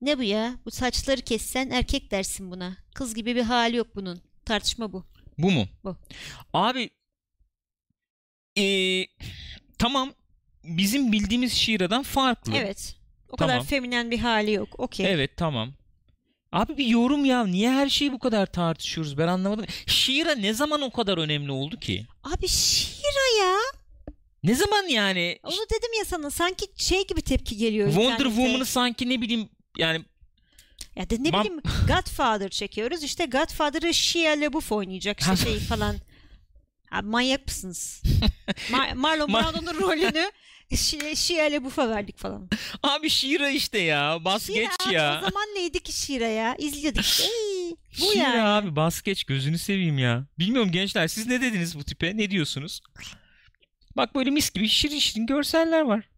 [0.00, 0.54] Ne bu ya?
[0.64, 2.76] Bu saçları kessen erkek dersin buna.
[2.94, 4.22] Kız gibi bir hali yok bunun.
[4.44, 5.06] Tartışma bu.
[5.38, 5.68] Bu mu?
[5.84, 5.96] Bu.
[6.52, 6.90] Abi
[8.58, 9.04] ee,
[9.78, 10.12] tamam
[10.64, 12.52] bizim bildiğimiz She-Ra'dan farklı.
[12.56, 12.96] Evet.
[13.28, 13.56] O Tamam.
[13.56, 14.80] kadar feminen bir hali yok.
[14.80, 15.12] Okey.
[15.12, 15.72] Evet tamam.
[16.52, 17.46] Abi bir yorum ya.
[17.46, 19.18] Niye her şeyi bu kadar tartışıyoruz?
[19.18, 19.66] Ben anlamadım.
[19.86, 22.06] She-Ra ne zaman o kadar önemli oldu ki?
[22.22, 23.56] Abi Shira ya.
[24.46, 25.38] Ne zaman yani?
[25.42, 26.30] Onu dedim ya sana.
[26.30, 27.86] Sanki şey gibi tepki geliyor.
[27.88, 28.36] Wonder internette.
[28.36, 30.04] Woman'ı sanki ne bileyim yani
[30.96, 33.02] Ya de ne Ben- bileyim Godfather çekiyoruz.
[33.02, 35.20] İşte Godfather'ı Shia LaBeouf oynayacak.
[35.20, 35.96] işte şey falan.
[36.92, 38.02] Abi manyak mısınız?
[38.70, 40.30] Mar- Marlon Ma- Brando'nun rolünü
[41.16, 42.48] Shia LaBeouf'a verdik falan.
[42.82, 44.18] abi She-Ra işte ya.
[44.24, 45.18] Bas geç Shira, ya.
[45.22, 46.56] O zaman neydi ki Shira ya?
[46.58, 47.04] İzliyorduk.
[47.20, 48.42] Ey, bu She-Ra yani.
[48.42, 50.24] abi bas geç gözünü seveyim ya.
[50.38, 52.16] Bilmiyorum gençler siz ne dediniz bu tipe?
[52.16, 52.80] Ne diyorsunuz?
[53.96, 56.08] Bak böyle mis gibi şirin şirin görseller var.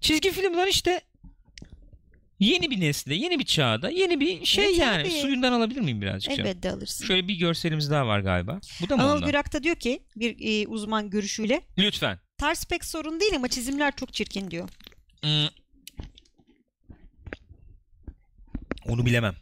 [0.00, 1.00] Çizgi filmler işte
[2.40, 5.02] yeni bir nesle, yeni bir çağda, yeni bir şey Evet yani.
[5.02, 5.10] abi.
[5.10, 6.32] Suyundan alabilir miyim birazcık?
[6.36, 6.46] canım?
[6.50, 7.06] Elbette alırsın.
[7.06, 8.60] Şöyle bir görselimiz daha var galiba.
[8.80, 9.26] Bu da mı Anıl ondan?
[9.28, 12.18] Gürak da diyor ki bir e, uzman görüşüyle Lütfen.
[12.38, 14.68] tarz pek sorun değil ama çizimler çok çirkin diyor.
[15.22, 15.46] Hmm.
[18.88, 19.34] Onu bilemem.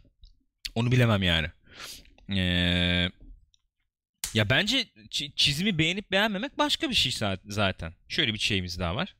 [0.75, 1.47] Onu bilemem yani.
[2.39, 3.09] Ee,
[4.33, 7.93] ya bence çi- çizimi beğenip beğenmemek başka bir şey za- zaten.
[8.07, 9.15] Şöyle bir şeyimiz daha var.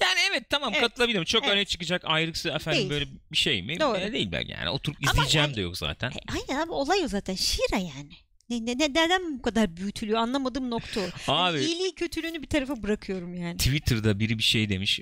[0.00, 0.82] Yani evet tamam Evet.
[0.82, 1.24] katılabilirim.
[1.24, 1.52] Çok Evet.
[1.54, 2.90] öne çıkacak ayrıksı efendim Değil.
[2.90, 3.80] böyle bir şey mi?
[3.80, 4.12] Doğru.
[4.12, 4.70] Değil ben yani.
[4.70, 6.10] Oturup izleyeceğim yani- de yok zaten.
[6.10, 7.34] E, aynen abi olay o zaten.
[7.34, 8.12] Shira yani.
[8.50, 11.04] Ne, ne, ne- neden bu kadar büyütülüyor anlamadığım nokta o.
[11.32, 13.56] Abi Yani iyiliği kötülüğünü bir tarafa bırakıyorum yani.
[13.56, 15.00] Twitter'da biri bir şey demiş.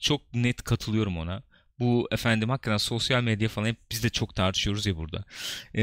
[0.00, 1.42] Çok net katılıyorum ona.
[1.78, 5.24] Bu efendim hakikaten sosyal medya falan hep biz de çok tartışıyoruz ya burada.
[5.74, 5.82] Ee,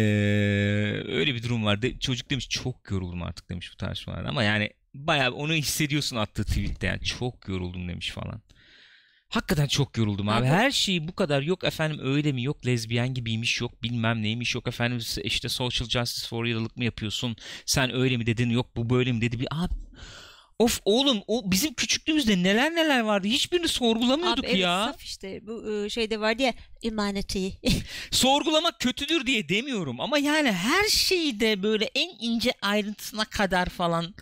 [1.08, 1.82] öyle bir durum var.
[1.82, 4.30] De, çocuk demiş çok yoruldum artık demiş bu tartışmalarda.
[4.30, 8.42] Ama yani bayağı onu hissediyorsun attığı tweette yani çok yoruldum demiş falan.
[9.30, 10.46] Hakikaten çok yoruldum abi.
[10.46, 14.68] Her şeyi bu kadar yok efendim öyle mi yok lezbiyen gibiymiş yok bilmem neymiş yok
[14.68, 17.36] efendim işte social justice for real'lık mı yapıyorsun
[17.66, 19.74] sen öyle mi dedin yok bu böyle mi dedi bir abi
[20.60, 23.28] Of oğlum o bizim küçüklüğümüzde neler neler vardı.
[23.28, 24.86] Hiçbirini sorgulamıyorduk Abi evet ya.
[24.86, 26.53] saf işte bu e, şeyde vardı ya
[26.84, 27.47] humanity.
[28.12, 34.14] Sorgulamak kötüdür diye demiyorum ama yani her şeyi de böyle en ince ayrıntısına kadar falan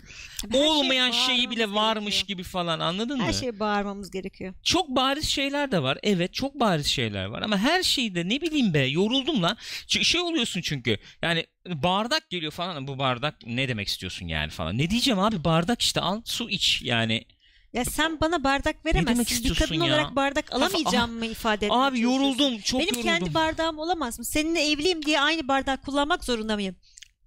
[0.44, 2.28] Her şeye olmayan şeyi bile varmış gerekiyor.
[2.28, 3.34] gibi falan anladın Her mı?
[3.34, 4.54] şeye bağırmamız gerekiyor.
[4.64, 5.98] Çok bariz şeyler de var.
[6.04, 9.58] Evet çok bariz şeyler var ama her şeyi de ne bileyim be yoruldum lan.
[9.88, 14.78] Ç- şey oluyorsun çünkü yani bardak geliyor falan bu bardak ne demek istiyorsun yani falan.
[14.78, 17.26] Ne diyeceğim abi bardak işte al su iç yani.
[17.74, 19.26] Ya sen bana bardak veremezsin.
[19.26, 19.86] Bir istiyorsun kadın ya?
[19.86, 23.10] olarak bardak alamayacağım mı ifade etmeye Abi yoruldum çok Benim yoruldum.
[23.18, 24.26] kendi bardağım olamaz mı?
[24.26, 26.76] Seninle evliyim diye aynı bardağı kullanmak zorunda mıyım?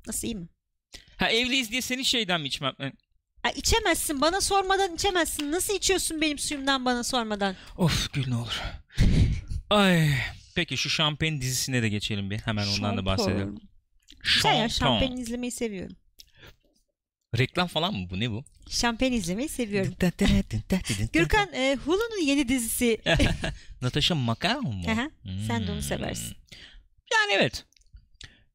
[0.07, 0.49] Nasıl iyi mi?
[1.21, 2.73] Ha evliyiz diye senin şeyden mi içmem?
[2.81, 2.93] E,
[3.45, 4.21] Ay, içemezsin.
[4.21, 5.53] Bana sormadan içemezsin.
[5.53, 7.57] Nasıl içiyorsun benim suyumdan bana sormadan?
[7.77, 8.61] Of gül ne olur.
[9.71, 10.09] Ay.
[10.55, 12.39] Peki şu Şampen dizisine de geçelim bir.
[12.39, 13.59] Hemen ondan da bahsedelim.
[14.35, 14.69] Güzel ya.
[14.69, 15.97] Şampen izlemeyi seviyorum.
[17.39, 18.21] Reklam falan mı bu?
[18.21, 18.45] Ne bu?
[18.71, 19.95] Şampen izlemeyi seviyorum.
[21.13, 23.01] Gürkan e, Hulu'nun yeni dizisi.
[23.83, 24.85] Natasha Makaron mu?
[24.91, 25.11] Aha,
[25.47, 25.83] Sen de onu Hmm.
[25.83, 26.37] seversin.
[27.13, 27.65] Yani evet.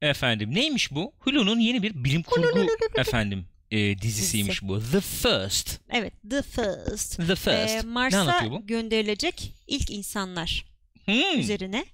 [0.02, 1.12] Efendim neymiş bu?
[1.18, 2.66] Hulu'nun yeni bir bilim kurgu
[2.96, 4.80] efendim e, dizisiymiş bu.
[4.92, 5.80] The First.
[5.90, 6.12] Evet.
[6.30, 7.16] The First.
[7.16, 7.74] The First.
[7.74, 10.66] E, ne Mars'a gönderilecek ilk insanlar
[11.04, 11.84] Hmm, üzerine.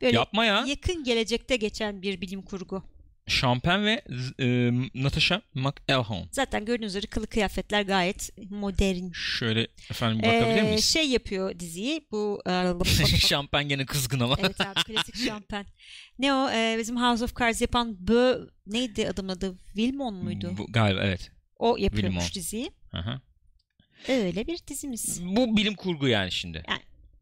[0.00, 0.64] Böyle Yapma ya.
[0.68, 2.82] yakın gelecekte geçen bir bilim kurgu.
[3.26, 4.02] Şampen ve
[4.40, 6.28] e, Natasha McElhone.
[6.32, 9.12] Zaten gördüğünüz üzere kılı kıyafetler gayet modern.
[9.12, 9.60] Şöyle
[9.90, 10.84] efendim bakabilir Ee, miyiz?
[10.84, 12.06] şey yapıyor diziyi.
[12.10, 12.42] Bu
[13.18, 14.36] Şampen gene kızgın ama.
[14.40, 15.66] evet abi klasik şampen.
[16.18, 16.50] Ne o?
[16.50, 19.58] Ee, bizim House of Cards yapan Bö neydi adamın adı?
[19.66, 20.54] Wilmon muydu?
[20.58, 21.30] Bu, galiba evet.
[21.58, 22.34] O yapıyormuş Wilmon.
[22.44, 22.70] diziyi.
[22.92, 23.20] Aha.
[24.08, 25.20] Öyle bir dizimiz.
[25.24, 26.62] Bu bilim kurgu yani şimdi.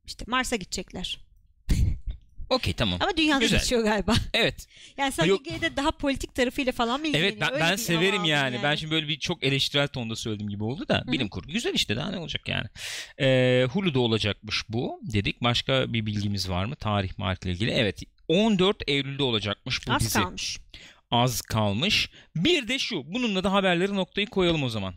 [0.06, 1.18] İşte Mars'a gidecekler.
[2.50, 2.98] Okey tamam.
[3.02, 3.58] Ama dünyada Güzel.
[3.58, 4.14] geçiyor galiba.
[4.34, 4.66] Evet.
[4.96, 5.44] Yani sanki Yok.
[5.44, 7.32] de daha politik tarafıyla falan mı ilgileniyor?
[7.32, 8.54] Evet ben, Öyle ben severim yani.
[8.56, 11.04] aldım Ben şimdi böyle bir çok eleştirel tonda söylediğim gibi oldu da.
[11.06, 11.12] hı.
[11.12, 12.66] Bilim kurgu güzel işte daha ne olacak yani.
[13.20, 15.42] Ee, Hulu'da olacakmış bu dedik.
[15.42, 16.76] Başka bir bilgimiz var mı?
[16.76, 17.70] Tarih marifle ilgili.
[17.70, 20.18] Evet 14 Eylül'de olacakmış bu Az dizi.
[20.18, 20.58] kalmış.
[21.10, 22.10] Az kalmış.
[22.36, 23.02] Bir de şu.
[23.14, 24.94] Bununla da haberleri noktayı koyalım o zaman.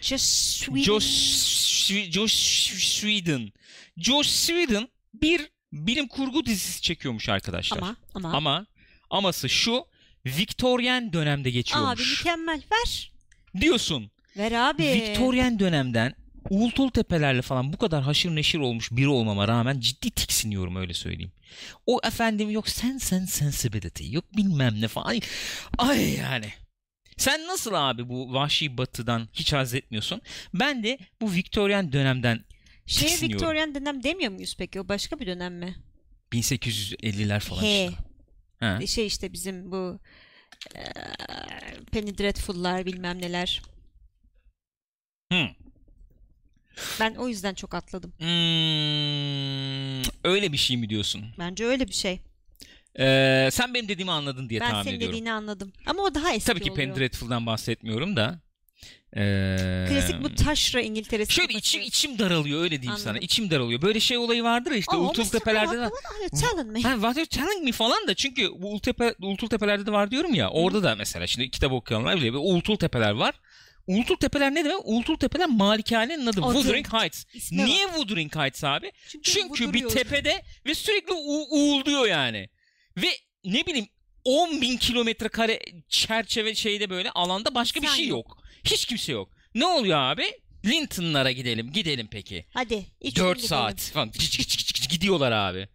[0.00, 0.82] Just Sweden.
[0.82, 2.32] Josh, Josh
[2.78, 3.52] Sweden.
[3.96, 7.78] Josh Sweden bir bilim kurgu dizisi çekiyormuş arkadaşlar.
[7.78, 8.32] Ama ama.
[8.32, 8.66] Ama
[9.10, 9.84] aması şu
[10.26, 12.18] Viktoryen dönemde Abi geçiyormuş.
[12.18, 12.62] mükemmel.
[12.72, 13.12] Ver.
[13.60, 14.10] Diyorsun.
[14.36, 14.82] Ver abi.
[14.82, 16.14] Viktoryen dönemden
[16.50, 21.32] Uğultul tepelerle falan bu kadar haşır neşir olmuş biri olmama rağmen ciddi tiksiniyorum öyle söyleyeyim.
[21.86, 25.20] O efendim yok sen sen sensibility yok bilmem ne falan.
[25.78, 26.52] Ay yani.
[27.16, 30.20] Sen nasıl abi bu vahşi batıdan hiç haz etmiyorsun?
[30.54, 32.44] Ben de bu Viktoryen dönemden
[32.86, 33.46] Şey tiksiniyorum.
[33.46, 34.80] Victorian dönem demiyor muyuz peki?
[34.80, 35.76] O başka bir dönem mi?
[36.32, 37.84] 1850'ler falan He.
[37.84, 37.96] işte.
[38.60, 38.86] Ha.
[38.86, 40.00] Şey işte bizim bu
[40.74, 40.92] eee,
[41.92, 43.62] Penny Dreadful'lar bilmem neler.
[45.32, 45.46] Hı.
[47.00, 48.12] Ben o yüzden çok atladım.
[48.18, 48.28] Hmm,
[50.24, 51.24] öyle bir şey mi diyorsun?
[51.38, 52.20] Bence öyle bir şey.
[52.98, 55.12] Ee, sen benim dediğimi anladın diye ben tahmin senin ediyorum.
[55.12, 55.72] dediğini anladım.
[55.86, 56.86] Ama o daha eski Tabii ki oluyor.
[56.86, 58.40] Penny Dreadful'dan bahsetmiyorum da.
[59.16, 61.32] Ee, Klasik bu taşra İngiltere'si.
[61.32, 63.10] Şöyle içim, içim daralıyor öyle diyeyim sana.
[63.10, 63.24] Anladım.
[63.24, 63.82] İçim daralıyor.
[63.82, 65.24] Böyle şey olayı vardır ya işte Oh, Ultul.
[65.24, 65.90] Tepeler'de de.
[66.40, 66.82] Telling me?
[66.82, 68.70] Ha, what are telling me falan da çünkü bu
[69.22, 70.50] Ultul Tepeler'de de var diyorum ya.
[70.50, 73.34] Orada da mesela şimdi kitap okuyanlar bile bir Ultul Tepeler var.
[73.86, 74.80] Ultul Tepeler ne demek?
[74.84, 76.40] Ultul Tepeler malikanenin adı.
[76.40, 77.24] Wuthering Heights.
[77.34, 77.86] İsme Niye.
[77.86, 78.92] Wuthering Heights abi?
[79.08, 82.48] Çünkü, Çünkü bir tepede ve sürekli u- uğulduyor yani.
[82.96, 83.08] Ve
[83.44, 83.86] ne bileyim
[84.24, 88.26] 10 bin kilometre kare çerçeve şeyde böyle alanda başka bir İnsan şey yok.
[88.28, 88.43] yok.
[88.64, 89.32] Hiç kimse yok.
[89.54, 90.24] Ne oluyor abi?
[90.66, 91.72] Linton'lara gidelim.
[91.72, 92.46] Gidelim peki.
[92.50, 92.86] Hadi.
[93.02, 93.48] üç 4 gün gidelim.
[93.48, 94.12] saat falan
[94.90, 95.68] gidiyorlar abi.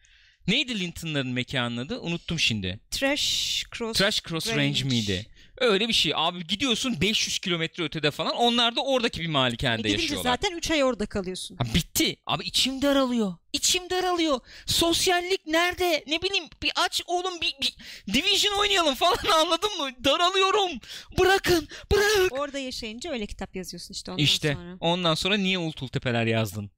[0.48, 2.00] Neydi Linton'ların mekanının adı?
[2.00, 2.80] Unuttum şimdi.
[2.92, 3.98] Trash Cross.
[3.98, 4.84] Trash Cross Range, Range.
[4.84, 5.26] miydi?
[5.60, 6.12] Öyle bir şey.
[6.16, 8.36] Abi gidiyorsun 500 kilometre ötede falan.
[8.36, 10.32] Onlar da oradaki bir E malikanede gidince yaşıyorlar.
[10.32, 11.58] zaten 3 ay orada kalıyorsun.
[11.58, 12.16] Ha, bitti.
[12.26, 13.34] Abi içim daralıyor.
[13.54, 14.40] İçim daralıyor.
[14.66, 16.04] Sosyallik nerede?
[16.08, 17.76] Ne bileyim bir aç oğlum bir, bir
[18.14, 19.90] Division oynayalım falan anladın mı?
[20.04, 20.72] Daralıyorum.
[21.20, 21.68] Bırakın.
[21.92, 22.32] Bırak.
[22.40, 24.78] Orada yaşayınca öyle kitap yazıyorsun işte ondan İşte sonra.
[24.80, 26.72] ondan sonra niye Ultul Tepeler yazdın?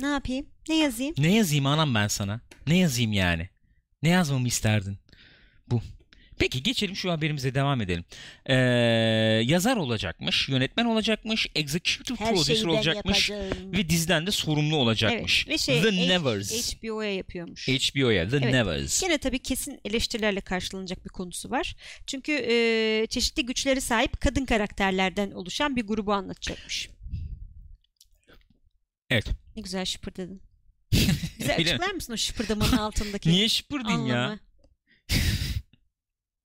[0.00, 0.46] Ne yapayım?
[0.68, 1.14] Ne yazayım?
[1.18, 2.40] Ne yazayım anam ben sana?
[2.66, 3.48] Ne yazayım yani?
[4.02, 4.98] Ne yazmamı isterdin?
[5.68, 5.82] Bu.
[6.38, 8.04] Peki geçelim şu haberimize devam edelim.
[8.46, 8.54] Ee,
[9.44, 13.72] yazar olacakmış, yönetmen olacakmış, executive Her producer olacakmış yapacağım.
[13.72, 15.44] ve diziden de sorumlu olacakmış.
[15.48, 15.54] Evet.
[15.54, 16.52] Ve şey The H- Nevers.
[16.74, 17.68] HBO'ya yapıyormuş.
[17.68, 18.52] HBO'ya The Evet.
[18.52, 19.00] Nevers.
[19.00, 21.76] Gene tabii kesin eleştirilerle karşılanacak bir konusu var.
[22.06, 26.88] Çünkü e, çeşitli güçleri sahip kadın karakterlerden oluşan bir grubu anlatacakmış.
[29.10, 29.26] Evet.
[29.56, 30.40] Ne güzel şıpırdadın.
[31.38, 34.38] Bize açıklar mısın o şıpırdamanın altındaki Niye şıpırdın ya?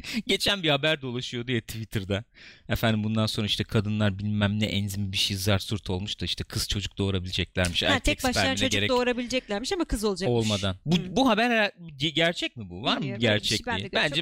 [0.27, 2.23] Geçen bir haber dolaşıyordu ya Twitter'da.
[2.69, 6.43] Efendim bundan sonra işte kadınlar bilmem ne enzimi bir şey zar surt olmuş da işte
[6.43, 7.83] kız çocuk doğurabileceklermiş.
[7.83, 10.45] Ha, Erkek tek spermine çocuk gerek doğurabileceklermiş ama kız olacakmış.
[10.45, 10.75] olmadan.
[10.85, 11.15] Bu, Hı.
[11.15, 12.83] bu haber gerçek mi bu?
[12.83, 13.91] Var mı Bilmiyorum, bir şey gerçekliği?
[13.93, 14.21] ben de.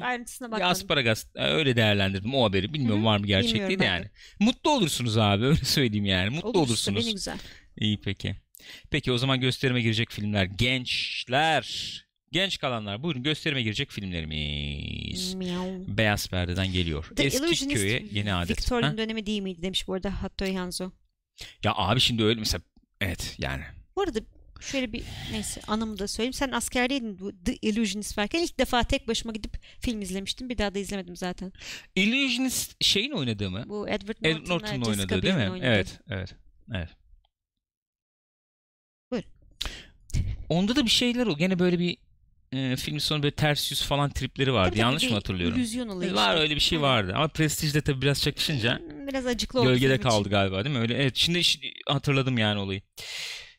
[0.56, 2.74] bir asparagas e, öyle değerlendirdim o haberi.
[2.74, 3.06] Bilmiyorum Hı hı.
[3.06, 4.04] var mı gerçekliği de yani.
[4.04, 4.10] de.
[4.40, 6.30] Mutlu olursunuz abi öyle söyleyeyim yani.
[6.30, 7.04] Mutlu Olursa olursunuz.
[7.06, 7.38] Beni güzel.
[7.80, 8.36] İyi peki.
[8.90, 10.44] Peki o zaman gösterime girecek filmler.
[10.44, 12.07] Gençler.
[12.32, 15.34] Genç kalanlar buyurun gösterime girecek filmlerimiz.
[15.34, 15.84] Miau.
[15.88, 17.10] Beyaz perdeden geliyor.
[17.16, 18.58] The Eski Illusionist köye yeni adet.
[18.58, 18.98] Victorian Ha?
[18.98, 20.90] dönemi değil miydi demiş bu arada Hattori Hanzo.
[21.64, 22.62] Ya abi şimdi öyle mesela
[23.00, 23.62] evet yani.
[23.96, 24.20] Bu arada
[24.60, 25.02] Şöyle bir
[25.32, 26.32] neyse anımı da söyleyeyim.
[26.32, 30.48] Sen askerdeydin bu The Illusionist varken ilk defa tek başıma gidip film izlemiştim.
[30.48, 31.52] Bir daha da izlemedim zaten.
[31.96, 33.64] Illusionist şeyin oynadığı mı?
[33.68, 35.40] Bu Edward Ed Norton'la Norton'un Jessica oynadığı değil mi?
[35.40, 35.66] Biel'in oynadığı.
[35.66, 36.34] Evet, evet,
[36.74, 36.88] evet.
[39.10, 39.24] Buyur.
[40.48, 41.36] Onda da bir şeyler o.
[41.36, 41.96] Gene böyle bir
[42.52, 44.64] e, filmin sonu böyle ters yüz falan tripleri vardı.
[44.68, 45.58] Tabii tabii, Yanlış bir mı hatırlıyorum?
[45.58, 46.40] illüzyon olayı Var işte.
[46.42, 47.12] öyle bir şey vardı.
[47.16, 50.08] Ama Prestige'de tabii biraz çakışınca Biraz acıklı oldu gölgede film için.
[50.08, 50.80] kaldı galiba değil mi?
[50.82, 50.94] Öyle.
[50.94, 51.16] Evet.
[51.16, 52.82] Şimdi, şimdi hatırladım yani olayı.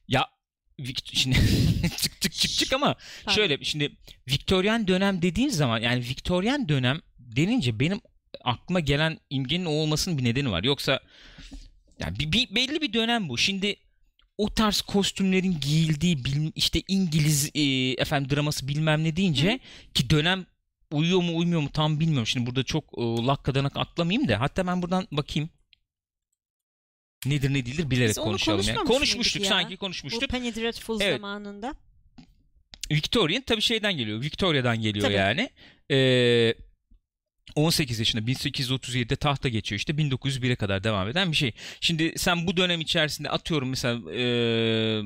[0.07, 0.25] Ya
[1.13, 1.35] şimdi
[2.01, 3.35] çık çık çık çık ama Pardon.
[3.35, 3.91] şöyle şimdi
[4.29, 8.01] Viktoryen dönem dediğin zaman yani Viktoryen dönem denince benim
[8.43, 10.63] aklıma gelen imgenin o olmasının bir nedeni var.
[10.63, 10.99] Yoksa
[11.99, 13.37] yani bir, bir- belli bir dönem bu.
[13.37, 13.75] Şimdi
[14.39, 16.23] o tarz kostümlerin giyildiği
[16.55, 17.61] işte İngiliz e,
[18.01, 19.59] efendim draması bilmem ne deyince
[19.93, 20.45] ki dönem
[20.91, 22.27] uyuyor mu uymuyor mu tam bilmiyorum.
[22.27, 25.49] Şimdi burada çok e, lakkadanak atlamayayım da hatta ben buradan bakayım.
[27.25, 28.65] Nedir ne değildir bilerek Biz onu konuşalım.
[28.67, 28.87] Yani.
[28.87, 29.49] Konuşmuştuk ya?
[29.49, 30.29] sanki Bu konuşmuştuk.
[30.29, 31.15] Penny Dreadful Evet.
[31.21, 31.73] zamanında.
[32.91, 34.21] Victorian tabii şeyden geliyor.
[34.21, 35.13] Victoria'dan geliyor Tabii.
[35.13, 35.49] yani.
[35.91, 36.55] Ee,
[37.55, 41.51] 18 yaşında 1837'de tahta geçiyor işte 1901'e kadar devam eden bir şey.
[41.81, 45.01] Şimdi sen bu dönem içerisinde atıyorum mesela ee,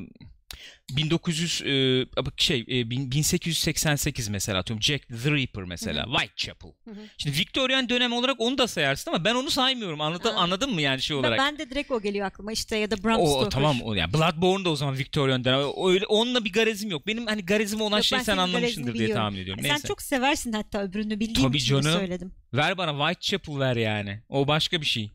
[0.91, 6.71] 1900 ee, bak şey bin- 1888 mesela atıyorum Jack the Ripper mesela Whitechapel.
[6.85, 7.05] Hı hı.
[7.17, 10.01] Şimdi Victorian dönem olarak onu da sayarsın ama ben onu saymıyorum.
[10.01, 11.39] Anladın, anladın mı yani şey olarak?
[11.39, 13.49] ben de direkt o geliyor aklıma işte ya da Bram o, o Stoker.
[13.49, 15.59] tamam o yani Bloodborne da o zaman Victorian dönem.
[15.85, 17.07] Öyle onunla bir garezim yok.
[17.07, 19.63] Benim hani garezim olan Yok, ben sen anlamışsındır diye tahmin ediyorum.
[19.63, 19.87] Sen Neyse.
[19.87, 21.99] çok seversin hatta öbürünü bildiğim Tabii için canım.
[21.99, 22.33] söyledim.
[22.53, 24.21] Ver bana Whitechapel ver yani.
[24.29, 25.11] O başka bir şey.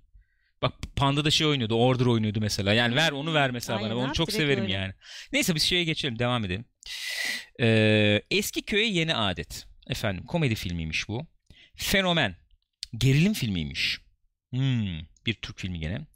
[0.62, 1.74] Bak Panda'da şey oynuyordu.
[1.74, 2.72] Order oynuyordu mesela.
[2.72, 3.98] Yani ver onu ver mesela Aynen bana.
[4.04, 4.72] Onu çok severim öyle.
[4.72, 4.92] yani.
[5.32, 6.18] Neyse biz şeye geçelim.
[6.18, 6.64] Devam edelim.
[7.60, 9.66] Ee, Eski Köye Yeni Adet.
[9.86, 11.26] Efendim komedi filmiymiş bu.
[11.76, 12.36] Fenomen.
[12.98, 13.98] Gerilim filmiymiş.
[14.50, 16.06] Hmm, bir Türk filmi gene.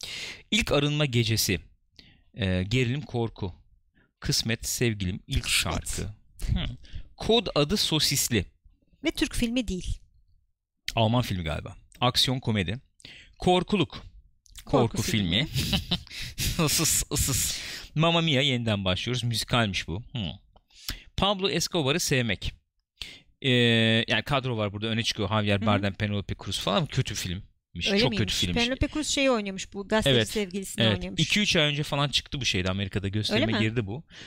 [0.51, 1.61] İlk Arınma Gecesi.
[2.35, 3.55] Ee, gerilim korku.
[4.21, 5.21] Kısmet Sevgilim.
[5.27, 6.03] ilk şarkı.
[6.47, 6.77] Hmm.
[7.17, 8.45] Kod adı Sosisli.
[9.05, 9.99] Ve Türk filmi değil.
[10.95, 11.77] Alman filmi galiba.
[12.01, 12.79] Aksiyon komedi.
[13.39, 14.03] Korkuluk.
[14.65, 15.47] Korku, Korku filmi.
[16.65, 17.59] ısıs ısıs.
[17.95, 19.25] Mamma Mia yeniden başlıyoruz.
[19.25, 20.03] Müzikalmiş bu.
[20.13, 20.31] Hmm.
[21.17, 22.53] Pablo Escobar'ı sevmek.
[23.43, 23.51] Ee,
[24.09, 25.29] yani kadro var burada öne çıkıyor.
[25.29, 25.67] Javier.
[25.67, 26.87] Bardem, Penelope Cruz falan.
[26.87, 27.89] Kötü filmmiş.
[27.91, 28.19] Öyle Çok miymiş?
[28.19, 28.65] kötü filmmiş.
[28.65, 30.95] Penelope Cruz şeyi oynuyormuş bu gazeteci Evet, sevgilisini Evet.
[30.95, 31.21] oynuyormuş.
[31.21, 34.05] 2-3 ay önce falan çıktı bu şeyde Amerika'da gösterime girdi bu.